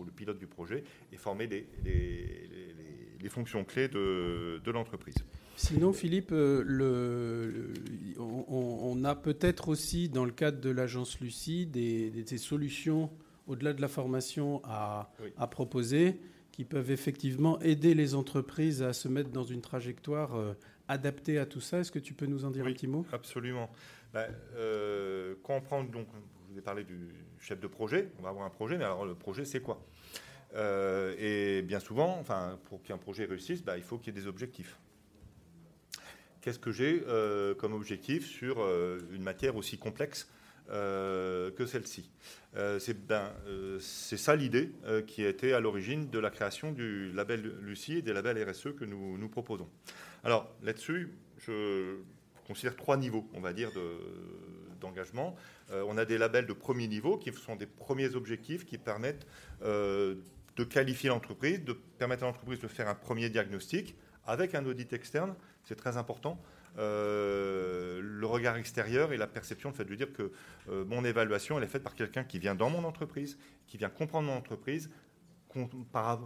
[0.04, 5.14] le pilote du projet, et former les, les, fonctions clés de, de l'entreprise.
[5.54, 7.72] Sinon, Philippe, euh, le,
[8.18, 13.10] on, a peut-être aussi, dans le cadre de l'agence Lucie, des, des, solutions
[13.46, 16.18] au-delà de la formation à, à proposer
[16.60, 20.52] qui peuvent effectivement aider les entreprises à se mettre dans une trajectoire euh,
[20.88, 21.78] adaptée à tout ça.
[21.78, 23.06] Est-ce que tu peux nous en dire un petit mot?
[23.14, 23.70] Absolument.
[24.14, 28.28] Euh, quand on prend, donc, je vous ai parlé du chef de projet, on va
[28.28, 29.82] avoir un projet, mais alors le projet, c'est quoi?
[30.54, 34.20] Euh, Et bien souvent, enfin, pour qu'un projet réussisse, ben, il faut qu'il y ait
[34.20, 34.78] des objectifs.
[36.42, 37.02] Qu'est-ce que j'ai
[37.56, 38.58] comme objectif sur
[39.10, 40.28] une matière aussi complexe
[40.70, 42.10] euh, que celle-ci.
[42.56, 42.78] Euh,
[43.08, 44.70] ben, euh, c'est ça l'idée
[45.06, 48.74] qui a été à l'origine de la création du label Lucie et des labels RSE
[48.78, 49.68] que nous, nous proposons.
[50.22, 51.96] Alors là-dessus, je
[52.46, 53.70] considère trois niveaux, on va dire,
[54.80, 55.34] d'engagement.
[55.72, 59.26] on a des labels de premier niveau qui sont des premiers objectifs qui permettent
[59.62, 64.92] de qualifier l'entreprise, de permettre à l'entreprise de faire un premier diagnostic avec un audit
[64.92, 66.40] externe, c'est très important,
[66.78, 70.32] euh, le regard extérieur et la perception, le fait de dire que
[70.68, 74.28] euh, mon évaluation, est faite par quelqu'un qui vient dans mon entreprise, qui vient comprendre
[74.28, 74.90] mon entreprise,
[75.90, 76.20] par,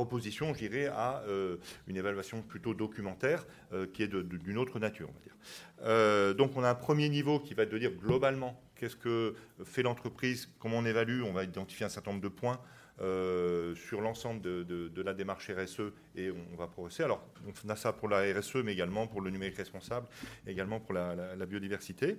[0.00, 1.56] opposition, je dirais, à euh,
[1.88, 3.44] une évaluation plutôt documentaire
[3.92, 5.10] qui est d'une autre nature,
[6.36, 9.82] donc, on a un premier niveau qui va être de dire globalement qu'est-ce que fait
[9.82, 12.60] l'entreprise, comment on évalue, on va identifier un certain nombre de points
[13.00, 17.02] euh, sur l'ensemble de, la démarche RSE et on, va progresser.
[17.02, 17.26] Alors,
[17.64, 20.06] on a ça pour la RSE, mais également pour le numérique responsable,
[20.46, 22.18] également pour la, biodiversité.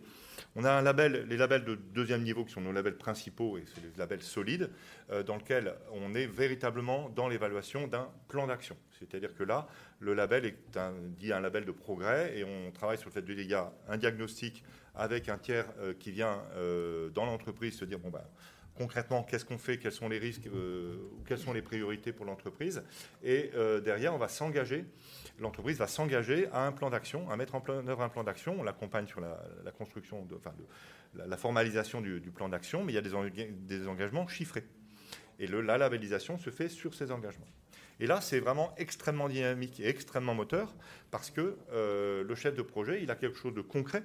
[0.55, 3.63] On a un label, les labels de deuxième niveau qui sont nos labels principaux et
[3.67, 4.71] c'est les labels solides,
[5.11, 8.75] euh, dans lesquels on est véritablement dans l'évaluation d'un plan d'action.
[8.97, 9.67] C'est-à-dire que là,
[9.99, 13.23] le label est un, dit un label de progrès et on travaille sur le fait
[13.23, 14.63] qu'il y a un diagnostic
[14.95, 16.41] avec un tiers euh, qui vient
[17.13, 18.23] dans l'entreprise se dire bon ben
[18.75, 22.83] concrètement qu'est-ce qu'on fait, quels sont les risques, euh, quelles sont les priorités pour l'entreprise.
[23.23, 24.85] Et euh, derrière, on va s'engager,
[25.39, 28.55] l'entreprise va s'engager à un plan d'action, à mettre en œuvre un plan d'action.
[28.59, 30.53] On l'accompagne sur la, construction, de, enfin,
[31.15, 34.63] la, formalisation du, plan d'action, mais il y a des, engagements chiffrés.
[35.39, 37.47] Et la labellisation se fait sur ces engagements.
[37.99, 40.73] Et là, c'est vraiment extrêmement dynamique et extrêmement moteur
[41.11, 44.03] parce que euh, le chef de projet, il a quelque chose de concret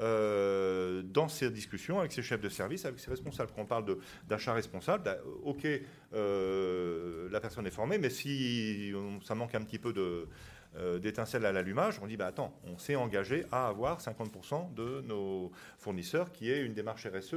[0.00, 3.50] euh, dans ces discussions avec ses chefs de service, avec ses responsables.
[3.54, 3.96] Quand on parle
[4.28, 5.66] d'achat responsable, bah, ok,
[6.14, 8.92] euh, la personne est formée, mais si
[9.24, 10.28] ça manque un petit peu de,
[10.76, 15.00] euh, d'étincelles à l'allumage, on dit bah, attends, on s'est engagé à avoir 50% de
[15.02, 17.34] nos fournisseurs qui est une démarche RSE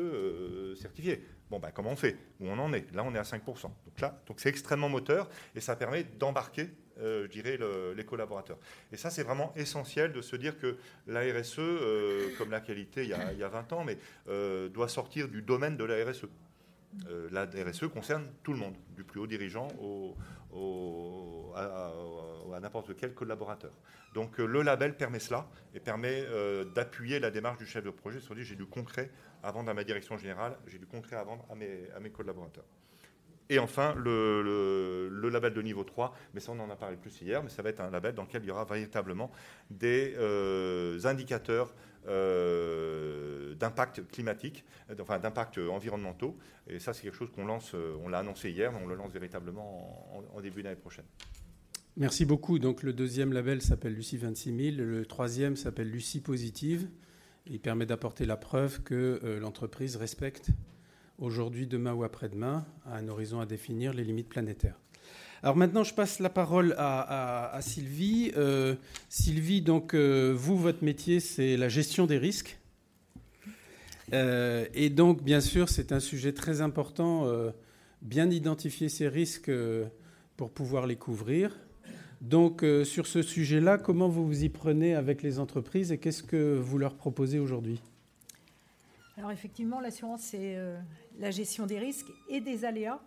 [0.80, 1.24] certifiée.
[1.50, 2.15] Bon, bah, comment on fait?
[2.39, 2.93] Où on en est?
[2.93, 3.43] Là, on est à 5%.
[3.63, 6.69] Donc là, donc c'est extrêmement moteur et ça permet d'embarquer
[7.02, 7.58] je dirais,
[7.96, 8.58] les collaborateurs.
[8.92, 13.04] Et ça, c'est vraiment essentiel de se dire que la RSE, euh, comme la qualité
[13.04, 16.26] il y, a, 20 ans, mais euh, doit sortir du domaine de la RSE.
[17.32, 20.16] la RSE concerne tout le monde, du plus haut dirigeant au,
[21.56, 21.92] à,
[22.60, 23.72] n'importe quel collaborateur.
[24.14, 26.26] Donc le label permet cela et permet
[26.76, 29.10] d'appuyer la démarche du chef de projet sur dire j'ai du concret
[29.42, 31.56] à vendre à ma direction générale, j'ai du concret à vendre à
[32.00, 32.66] mes collaborateurs.
[33.52, 37.44] Et enfin, le, label de niveau 3, mais ça on en a parlé plus hier,
[37.44, 39.30] mais ça va être un label dans lequel il y aura véritablement
[39.70, 41.76] des euh, indicateurs
[42.08, 46.38] euh, d'impact climatique, euh, enfin d'impact environnementaux.
[46.70, 49.12] Et ça c'est quelque chose qu'on lance, on l'a annoncé hier, mais on le lance
[49.12, 51.06] véritablement en, début d'année prochaine.
[51.98, 52.58] Merci beaucoup.
[52.58, 56.88] Donc le deuxième label s'appelle Lucie 26000, le troisième s'appelle Lucie Positive.
[57.48, 60.52] Il permet d'apporter la preuve que l'entreprise respecte
[61.21, 64.75] aujourd'hui, demain ou après-demain, à un horizon à définir, les limites planétaires.
[65.43, 68.31] Alors maintenant, je passe la parole à, Sylvie.
[69.10, 72.60] Sylvie, donc, vous, votre métier, c'est la gestion des risques.
[74.12, 77.27] et donc, bien sûr, c'est un sujet très important,
[78.03, 79.51] bien identifier ces risques
[80.38, 81.55] pour pouvoir les couvrir.
[82.21, 86.21] Donc euh, sur ce sujet-là, comment vous vous y prenez avec les entreprises et qu'est-ce
[86.21, 87.81] que vous leur proposez aujourd'hui?
[89.17, 90.79] Alors effectivement, l'assurance, c'est euh,
[91.21, 92.99] la gestion des risques et des aléas.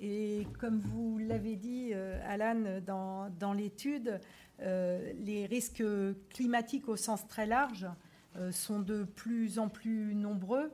[0.00, 4.20] Et comme vous l'avez dit, euh, Alan, dans, dans l'étude,
[4.60, 5.82] les risques
[6.30, 7.88] climatiques au sens très large
[8.52, 10.70] sont de plus en plus nombreux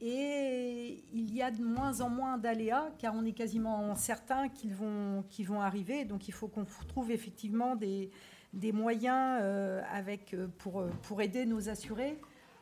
[0.00, 4.74] et il y a de moins en moins d'aléas, car on est quasiment certain qu'ils
[4.74, 6.04] vont, qu'ils vont arriver.
[6.04, 8.10] Donc il faut qu'on trouve effectivement des,
[8.52, 12.18] des moyens euh, avec, euh, pour, pour aider nos assurés,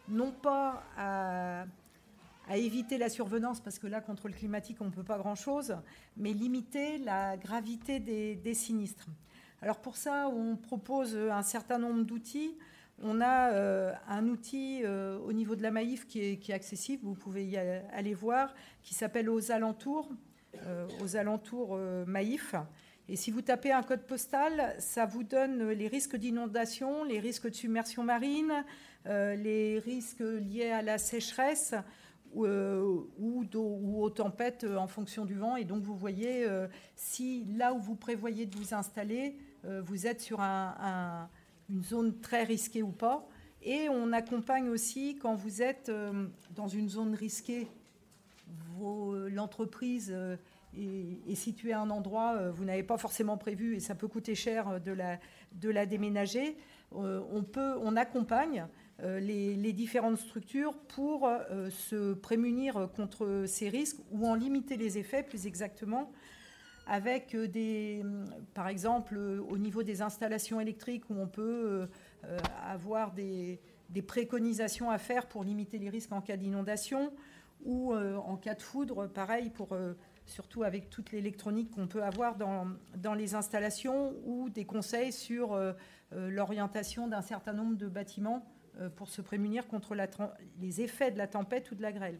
[0.08, 1.64] non pas à,
[2.48, 5.76] à, éviter la survenance, parce que là, contre le climatique, on ne peut pas grand-chose,
[6.16, 9.08] mais limiter la gravité des, sinistres.
[9.62, 12.54] Alors pour ça, on propose un certain nombre d'outils.
[13.02, 17.14] On a euh, un outil euh, au niveau de la Maïf qui est, accessible, vous
[17.14, 20.08] pouvez y aller voir, qui s'appelle Aux alentours,
[20.66, 22.54] euh, aux alentours Maïf.
[23.08, 27.48] Et si vous tapez un code postal, ça vous donne les risques d'inondation, les risques
[27.48, 28.64] de submersion marine,
[29.06, 31.74] les risques liés à la sécheresse
[32.34, 33.46] ou,
[33.96, 35.56] aux tempêtes en fonction du vent.
[35.56, 36.46] Et donc vous voyez
[36.96, 41.28] si là où vous prévoyez de vous installer, vous êtes sur un
[41.68, 43.26] une zone très risquée ou pas.
[43.62, 47.68] Et on accompagne aussi quand vous êtes euh, dans une zone risquée,
[49.30, 50.36] l'entreprise euh,
[50.76, 54.34] est, située à un endroit, euh, vous n'avez pas forcément prévu et ça peut coûter
[54.34, 55.18] cher de la,
[55.52, 56.56] de la déménager.
[56.92, 58.68] On, peut, on accompagne
[59.02, 61.28] les, les, différentes structures pour
[61.70, 66.12] se prémunir contre ces risques ou en limiter les effets plus exactement
[66.86, 68.04] avec euh, des,
[68.54, 71.88] par exemple, euh, au niveau des installations électriques où on peut
[72.24, 73.60] euh, avoir des,
[74.06, 77.12] préconisations à faire pour limiter les risques en cas d'inondation
[77.64, 79.74] ou en cas de foudre, pareil, pour,
[80.26, 85.56] surtout avec toute l'électronique qu'on peut avoir dans, dans, les installations ou des conseils sur
[86.10, 88.44] l'orientation d'un certain nombre de bâtiments
[88.96, 90.08] pour se prémunir contre la,
[90.60, 92.18] les effets de la tempête ou de la grêle.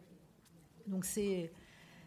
[0.87, 1.51] Donc c'est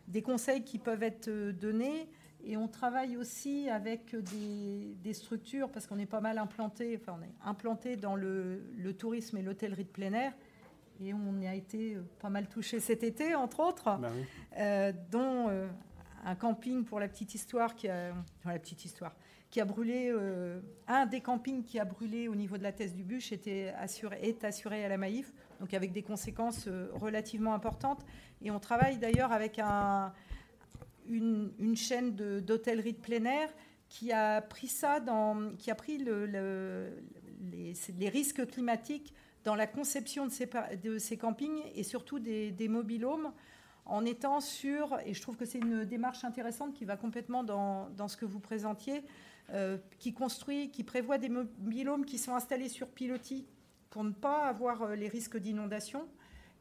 [0.07, 2.09] des conseils qui peuvent être donnés.
[2.43, 7.23] Et on travaille aussi avec des, structures, parce qu'on est pas mal implanté, enfin on
[7.23, 8.61] est implanté dans le,
[8.97, 10.33] tourisme et l'hôtellerie de plein air.
[11.01, 14.09] Et on a été pas mal touché cet été, entre autres, bah
[14.57, 15.67] euh, dont euh,
[16.25, 18.13] un camping pour la petite histoire qui a,
[18.45, 19.15] la petite histoire,
[19.59, 23.03] a brûlé, euh, un des campings qui a brûlé au niveau de la thèse du
[23.03, 28.05] bûche était assuré, est assuré à la Maïf, donc avec des conséquences relativement importantes.
[28.41, 30.13] Et on travaille d'ailleurs avec un,
[31.09, 33.49] une, chaîne d'hôtellerie de, plein air
[33.89, 40.25] qui a pris ça dans, qui a pris le, les, risques climatiques dans la conception
[40.25, 40.49] de ces,
[40.83, 43.31] de ces campings et surtout des, des mobilhomes
[43.85, 47.89] en étant sûr, et je trouve que c'est une démarche intéressante qui va complètement dans,
[47.91, 49.01] dans ce que vous présentiez,
[49.53, 53.47] euh, qui construit, qui prévoit des mobilhomes qui sont installés sur pilotis
[53.89, 56.07] pour ne pas avoir euh, les risques d'inondation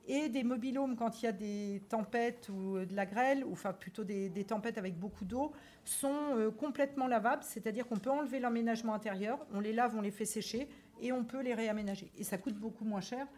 [0.07, 3.73] et des mobilhomes quand il y a des tempêtes ou de la grêle, ou enfin
[3.73, 5.53] plutôt des, tempêtes avec beaucoup d'eau,
[5.85, 10.11] sont euh, complètement lavables, c'est-à-dire qu'on peut enlever l'aménagement intérieur, on les lave, on les
[10.11, 10.69] fait sécher
[11.01, 12.11] et on peut les réaménager.
[12.17, 13.31] Et ça coûte beaucoup moins cher euh,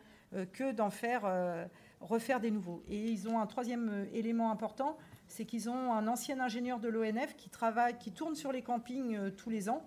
[0.53, 1.65] que d'en faire euh,
[2.01, 2.83] refaire des nouveaux.
[2.89, 7.37] Et ils ont un troisième élément important, c'est qu'ils ont un ancien ingénieur de l'ONF
[7.37, 9.87] qui travaille, qui tourne sur les campings tous les ans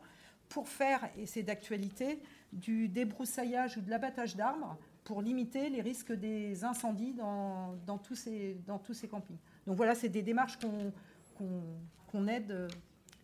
[0.49, 6.11] pour faire, et c'est d'actualité, du débroussaillage ou de l'abattage d'arbres pour limiter les risques
[6.11, 8.57] des incendies dans, tous, ces,
[9.09, 9.37] campings.
[9.65, 10.59] Donc voilà, c'est des démarches
[12.11, 12.67] qu'on aide euh,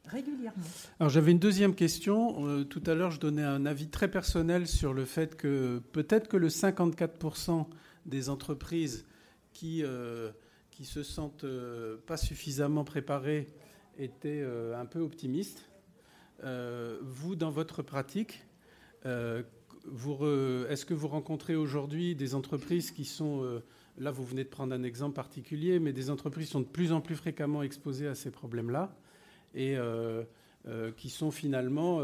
[0.08, 0.64] régulièrement.
[1.00, 2.48] Alors j'avais une deuxième question.
[2.48, 6.28] Euh, tout à l'heure, je donnais un avis très personnel sur le fait que peut-être
[6.28, 7.66] que le 54%
[8.06, 9.06] des entreprises
[9.54, 10.32] qui, euh,
[10.72, 11.46] qui se sentent
[12.06, 13.48] pas suffisamment préparées
[13.98, 15.70] étaient un peu optimistes.
[16.44, 18.46] vous, dans votre pratique,
[20.70, 23.64] est-ce que vous rencontrez aujourd'hui des entreprises qui sont, euh,
[23.98, 27.02] là vous venez de prendre un exemple particulier, mais des entreprises sont de plus en
[27.02, 28.96] plus fréquemment exposées à ces problèmes-là
[29.58, 30.24] et euh,
[30.68, 32.00] euh, qui sont finalement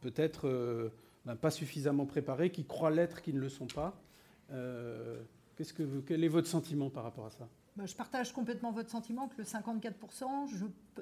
[0.00, 0.90] peut-être
[1.26, 4.00] ben, pas suffisamment préparées, qui croient l'être, qui ne le sont pas.
[4.48, 7.46] Que vous, quel est votre sentiment par rapport à ça?
[7.84, 10.48] Je partage complètement votre sentiment que le 54%,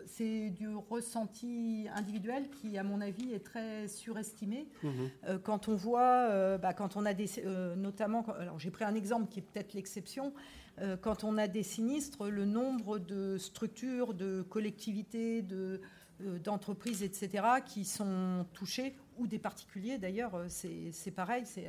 [0.07, 4.69] c'est du ressenti individuel qui, à mon avis, est très surestimé.
[4.83, 4.93] Mhm.
[5.27, 8.85] Euh, quand on voit, euh, bah, quand on a des, euh, notamment, alors j'ai pris
[8.85, 10.33] un exemple qui est peut-être l'exception,
[11.03, 15.81] quand on a des sinistres, le nombre de structures, de collectivités, de,
[16.21, 21.67] d'entreprises, etc., qui sont touchées, ou des particuliers d'ailleurs, c'est, pareil, c'est,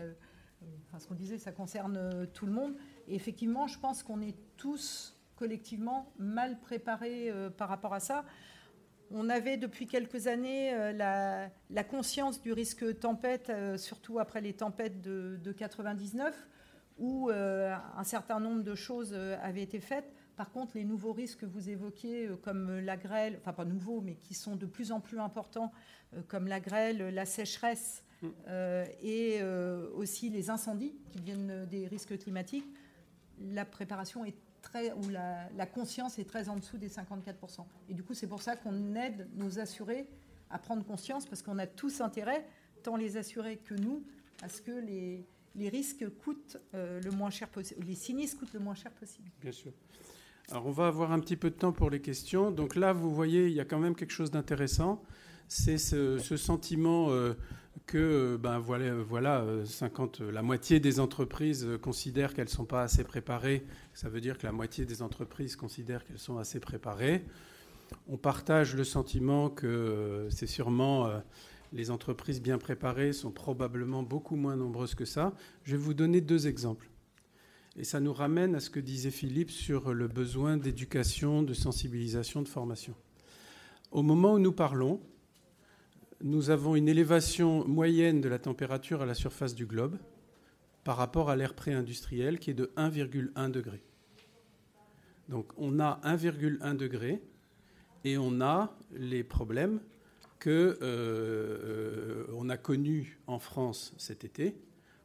[0.96, 2.76] ce qu'on disait, ça concerne tout le monde.
[3.10, 8.24] Et effectivement, je pense qu'on est tous collectivement mal préparés euh, par rapport à ça.
[9.10, 14.54] On avait depuis quelques années euh, la, conscience du risque tempête, euh, surtout après les
[14.54, 16.48] tempêtes de, de 99,
[17.00, 20.12] où un certain nombre de choses avaient été faites.
[20.36, 24.16] Par contre, les nouveaux risques que vous évoquiez, comme la grêle, enfin pas nouveaux, mais
[24.16, 25.72] qui sont de plus en plus importants,
[26.28, 28.28] comme la grêle, la sécheresse mm.
[29.02, 29.42] et
[29.96, 32.68] aussi les incendies qui viennent des risques climatiques,
[33.40, 37.66] la préparation est très, ou la, conscience est très en dessous des 54%.
[37.90, 40.08] Et du coup, c'est pour ça qu'on aide nos assurés
[40.50, 42.46] à prendre conscience, parce qu'on a tous intérêt,
[42.84, 44.04] tant les assurés que nous,
[44.42, 45.26] à ce que les,
[45.56, 49.30] les risques coûtent euh, le moins cher possible, les sinistres coûtent le moins cher possible.
[49.42, 49.72] Bien sûr.
[50.50, 52.50] Alors, on va avoir un petit peu de temps pour les questions.
[52.50, 55.04] Donc là, vous voyez, il y a quand même quelque chose d'intéressant.
[55.48, 57.34] C'est ce, sentiment euh,
[57.90, 63.04] que ben voilà, voilà 50, la moitié des entreprises considèrent qu'elles ne sont pas assez
[63.04, 63.66] préparées.
[63.96, 67.26] Ça veut dire que la moitié des entreprises considèrent qu'elles sont assez préparées.
[68.08, 71.18] On partage le sentiment que euh, c'est sûrement euh,
[71.74, 75.34] les entreprises bien préparées sont probablement beaucoup moins nombreuses que ça.
[75.64, 76.92] Je vais vous donner deux exemples.
[77.76, 82.44] Et ça nous ramène à ce que disait Philippe sur le besoin d'éducation, de sensibilisation,
[82.44, 82.94] de formation.
[83.92, 85.02] Au moment où nous parlons,
[86.22, 89.98] nous avons une élévation moyenne de la température à la surface du globe
[90.84, 93.82] par rapport à l'ère pré-industrielle qui est de 1,1 degré.
[95.30, 97.22] Donc on a 1,1 degré
[98.04, 99.80] et on a les problèmes
[100.40, 104.56] que euh, on a connus en France cet été,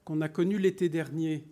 [0.05, 1.45] qu'on a connus l'été dernier.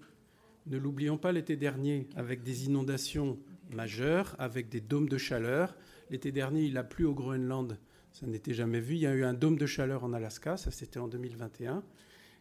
[0.67, 3.39] Ne l'oublions pas l'été dernier avec des inondations
[3.71, 5.75] majeures, avec des dômes de chaleur.
[6.11, 7.77] L'été dernier, il a plu au Groenland
[8.13, 8.95] ça n'était jamais vu.
[8.95, 11.83] Il y a eu un dôme de chaleur en Alaska, ça c'était en 2021.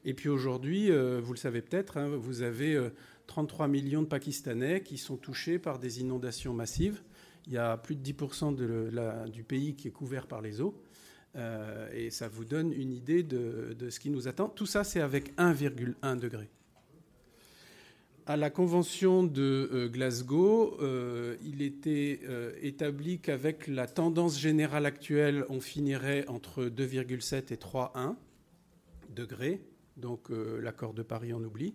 [0.04, 2.80] Et puis aujourd'hui, euh, vous le savez peut-être, hein, vous avez
[3.28, 7.02] 33 euh, millions de Pakistanais qui sont touchés par des inondations massives.
[7.48, 10.80] Il y a plus de 10% de du pays qui est couvert par les eaux.
[11.36, 14.50] Euh, et ça vous donne une idée de ce qui nous attend.
[14.50, 16.50] Tout ça, c'est avec 1,1 degré
[18.32, 24.86] à la convention de euh, Glasgow, euh, il était euh, établi qu'avec la tendance générale
[24.86, 28.16] actuelle, on finirait entre 2,7 et 3,1
[29.10, 29.62] degrés.
[29.98, 31.74] Donc l'accord de Paris on oublie.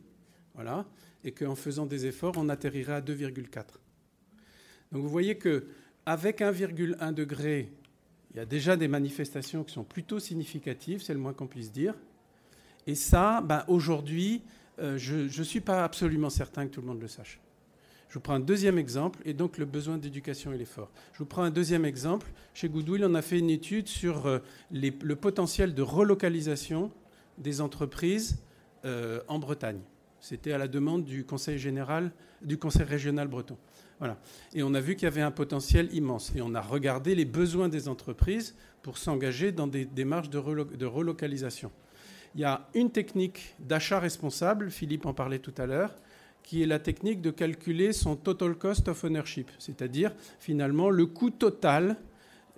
[0.54, 0.86] Voilà.
[1.24, 3.64] Et qu'en faisant des efforts, on atterrirait à 2,4.
[4.92, 7.70] Donc vous voyez qu'avec 1,1 degré,
[8.30, 11.70] il y a déjà des manifestations qui sont plutôt significatives, c'est le moins qu'on puisse
[11.70, 11.94] dire.
[12.86, 14.42] Et ça, ben, aujourd'hui,
[14.78, 17.40] euh, je ne suis pas absolument certain que tout le monde le sache.
[18.08, 20.90] Je vous prends un deuxième exemple, et donc le besoin d'éducation et l'effort.
[21.12, 22.28] Je vous prends un deuxième exemple.
[22.54, 24.38] Chez Goodwill, on a fait une étude sur euh,
[24.70, 26.92] le potentiel de relocalisation
[27.38, 28.38] des entreprises
[28.84, 29.80] euh, en Bretagne.
[30.20, 32.12] C'était à la demande du Conseil général,
[32.42, 33.56] du Conseil régional breton.
[33.98, 34.18] Voilà.
[34.54, 36.32] Et on a vu qu'il y avait un potentiel immense.
[36.36, 41.70] Et on a regardé les besoins des entreprises pour s'engager dans des démarches de relocalisation.
[42.36, 45.94] Il y a une technique d'achat responsable, Philippe en parlait tout à l'heure,
[46.42, 51.30] qui est la technique de calculer son total cost of ownership, c'est-à-dire finalement le coût
[51.30, 51.96] total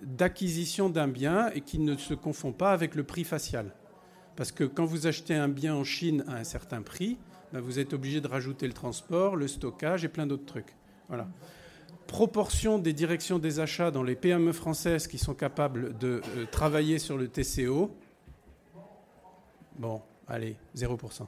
[0.02, 3.72] d'acquisition d'un bien et qui ne se confond pas avec le prix facial.
[4.34, 7.16] Parce que quand vous achetez un bien en Chine à un certain prix,
[7.52, 10.74] ben, vous êtes obligé de rajouter le transport, le stockage et plein d'autres trucs.
[11.06, 11.28] Voilà.
[12.08, 16.98] Proportion des directions des achats dans les PME françaises qui sont capables de euh, travailler
[16.98, 17.96] sur le TCO,
[19.78, 21.26] Bon, allez, 0%.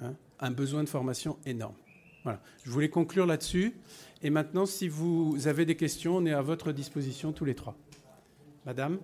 [0.00, 0.14] Hein?
[0.40, 1.76] un besoin de formation énorme.
[2.24, 2.40] Voilà.
[2.64, 3.74] Je voulais conclure là-dessus.
[4.22, 7.76] Et maintenant, si vous avez des questions, on est à votre disposition tous les trois.
[8.66, 8.98] Madame?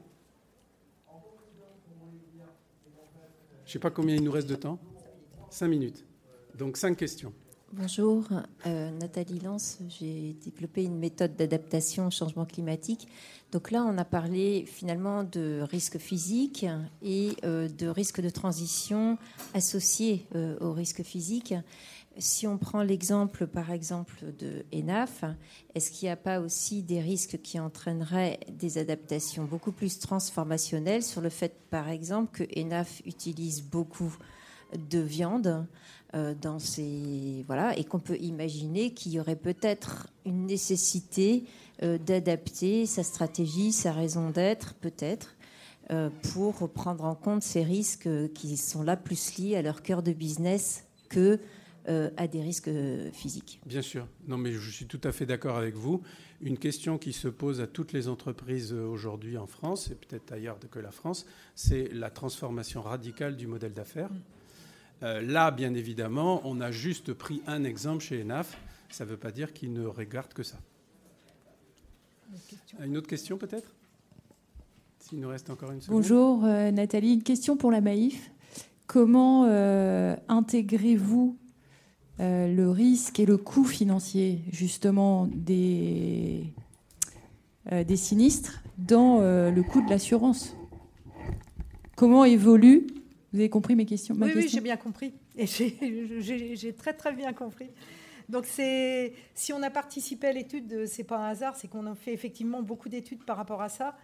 [3.65, 4.79] Je ne sais pas combien il nous reste de temps.
[5.51, 6.05] Cinq minutes.
[6.57, 7.33] Donc cinq questions.
[7.75, 8.25] Bonjour,
[8.65, 9.77] euh, Nathalie Lance.
[9.91, 13.07] J'ai développé une méthode d'adaptation au changement climatique.
[13.53, 16.65] Donc là, on a parlé finalement de risques physiques
[17.03, 19.19] et euh, de risques de transition
[19.53, 21.55] associés euh, aux risques physiques.
[22.17, 25.25] Si on prend l'exemple, par exemple, de ENAF,
[25.75, 31.03] est-ce qu'il n'y a pas aussi des risques qui entraîneraient des adaptations beaucoup plus transformationnelles
[31.03, 34.17] sur le fait, par exemple, que ENAF utilise beaucoup
[34.77, 35.67] de viande
[36.15, 41.45] dans ces voilà et qu'on peut imaginer qu'il y aurait peut-être une nécessité
[41.83, 45.37] d'adapter sa stratégie, sa raison d'être, peut-être
[46.33, 50.13] pour prendre en compte ces risques qui sont là plus liés à leur cœur de
[50.13, 51.39] business que
[51.89, 53.63] euh, à des risques euh, physiques.
[53.65, 54.07] Bien sûr.
[54.27, 56.03] Non, mais je suis tout à fait d'accord avec vous.
[56.43, 60.31] Une question qui se pose à toutes les entreprises euh, aujourd'hui en France, et peut-être
[60.31, 64.11] ailleurs que la France, c'est la transformation radicale du modèle d'affaires.
[65.03, 68.59] Là, bien évidemment, on a juste pris un exemple chez ENAF.
[68.91, 70.57] Ça ne veut pas dire qu'ils ne regardent que ça.
[72.85, 73.75] Une autre question peut-être?
[74.99, 76.03] S'il nous reste encore une seconde.
[76.03, 78.31] Bonjour Nathalie, une question pour la Maïf.
[78.87, 79.45] Comment
[80.29, 81.37] intégrez-vous
[82.21, 86.53] euh, le risque et le coût financier justement des,
[87.71, 90.57] euh, des sinistres dans euh, le coût de l'assurance?
[91.95, 92.89] Comment évolue
[93.33, 95.13] Vous avez compris mes questions Oui, oui j'ai bien compris.
[95.37, 95.47] Et
[96.57, 97.71] j'ai très très bien compris.
[98.29, 101.95] Donc c'est si on a participé à l'étude, c'est pas un hasard, c'est qu'on a
[101.95, 103.97] fait effectivement beaucoup d'études par rapport à ça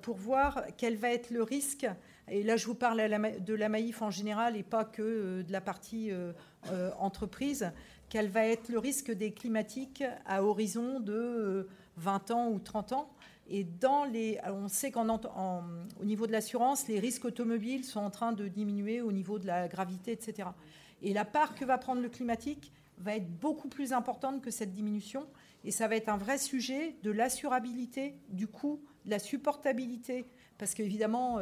[0.00, 1.86] pour voir quel va être le risque
[2.28, 5.52] et là, je vous parle de la Maïf en général et pas que euh, de
[5.52, 6.32] la partie euh,
[6.70, 7.70] euh, entreprise.
[8.08, 13.08] Quel va être le risque des climatiques à horizon de 20 ans ou 30 ans?
[13.48, 15.04] Et dans les, on sait qu'au
[16.02, 19.68] niveau de l'assurance, les risques automobiles sont en train de diminuer au niveau de la
[19.68, 20.48] gravité, etc.
[21.02, 24.72] Et la part que va prendre le climatique va être beaucoup plus importante que cette
[24.72, 25.26] diminution.
[25.64, 30.26] Et ça va être un vrai sujet de l'assurabilité, du coût, de la supportabilité.
[30.58, 31.38] Parce qu'évidemment,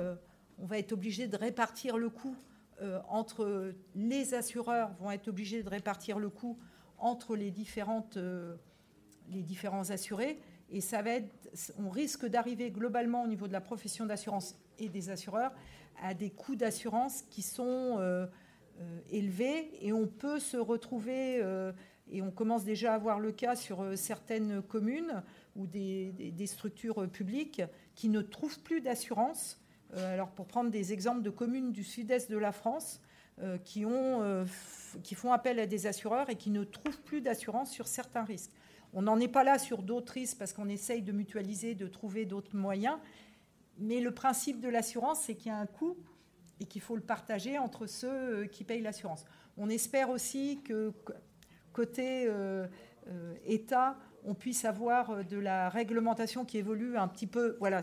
[0.58, 2.36] on va être obligé de répartir le coût
[2.82, 6.58] euh, entre les assureurs vont être obligés de répartir le coût
[6.98, 8.56] entre les différentes euh,
[9.30, 10.40] les différents assurés
[10.70, 10.80] et
[11.78, 15.52] on risque d'arriver globalement au niveau de la profession d'assurance et des assureurs
[16.02, 18.26] à des coûts d'assurance qui sont euh,
[19.10, 21.40] élevés et on peut se retrouver
[22.10, 25.22] et on commence déjà à voir le cas sur certaines communes
[25.54, 27.62] ou des, structures publiques
[27.94, 29.64] qui ne trouvent plus d'assurance
[29.96, 33.00] euh, alors, pour prendre des exemples de communes du sud-est de la France
[33.40, 34.44] euh, qui, ont, euh,
[35.02, 38.52] qui font appel à des assureurs et qui ne trouvent plus d'assurance sur certains risques.
[38.94, 42.24] On n'en est pas là sur d'autres risques parce qu'on essaye de mutualiser, de trouver
[42.24, 42.96] d'autres moyens.
[43.78, 45.96] Mais le principe de l'assurance, c'est qu'il y a un coût
[46.60, 49.26] et qu'il faut le partager entre ceux qui payent l'assurance.
[49.56, 50.92] On espère aussi que
[51.72, 52.30] côté
[53.44, 57.56] État, on puisse avoir euh, de la réglementation qui évolue un petit peu.
[57.60, 57.80] Voilà,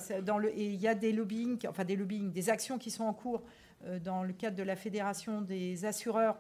[0.56, 3.44] et il y a des lobbying, enfin des lobbying, des actions qui sont en cours
[3.86, 6.38] euh, dans le cadre de la Fédération des assureurs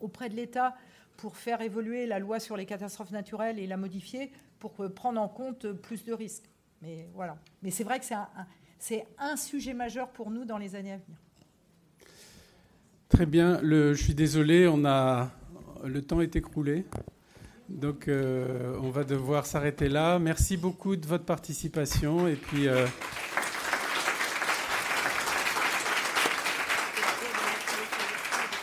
[0.00, 0.74] auprès de l'État
[1.16, 5.20] pour faire évoluer la loi sur les catastrophes naturelles et la modifier pour euh, prendre
[5.20, 6.50] en compte plus de risques.
[6.82, 7.38] Mais voilà.
[7.62, 8.04] Mais c'est vrai que
[8.78, 11.18] c'est un, sujet majeur pour nous dans les années à venir.
[13.08, 13.60] Très bien.
[13.62, 15.30] Le, je suis désolé, on a
[15.84, 16.84] le temps est écroulé.
[17.68, 20.18] Donc, euh, on va devoir s'arrêter là.
[20.18, 22.68] Merci beaucoup de votre participation et puis.
[22.68, 22.86] Euh,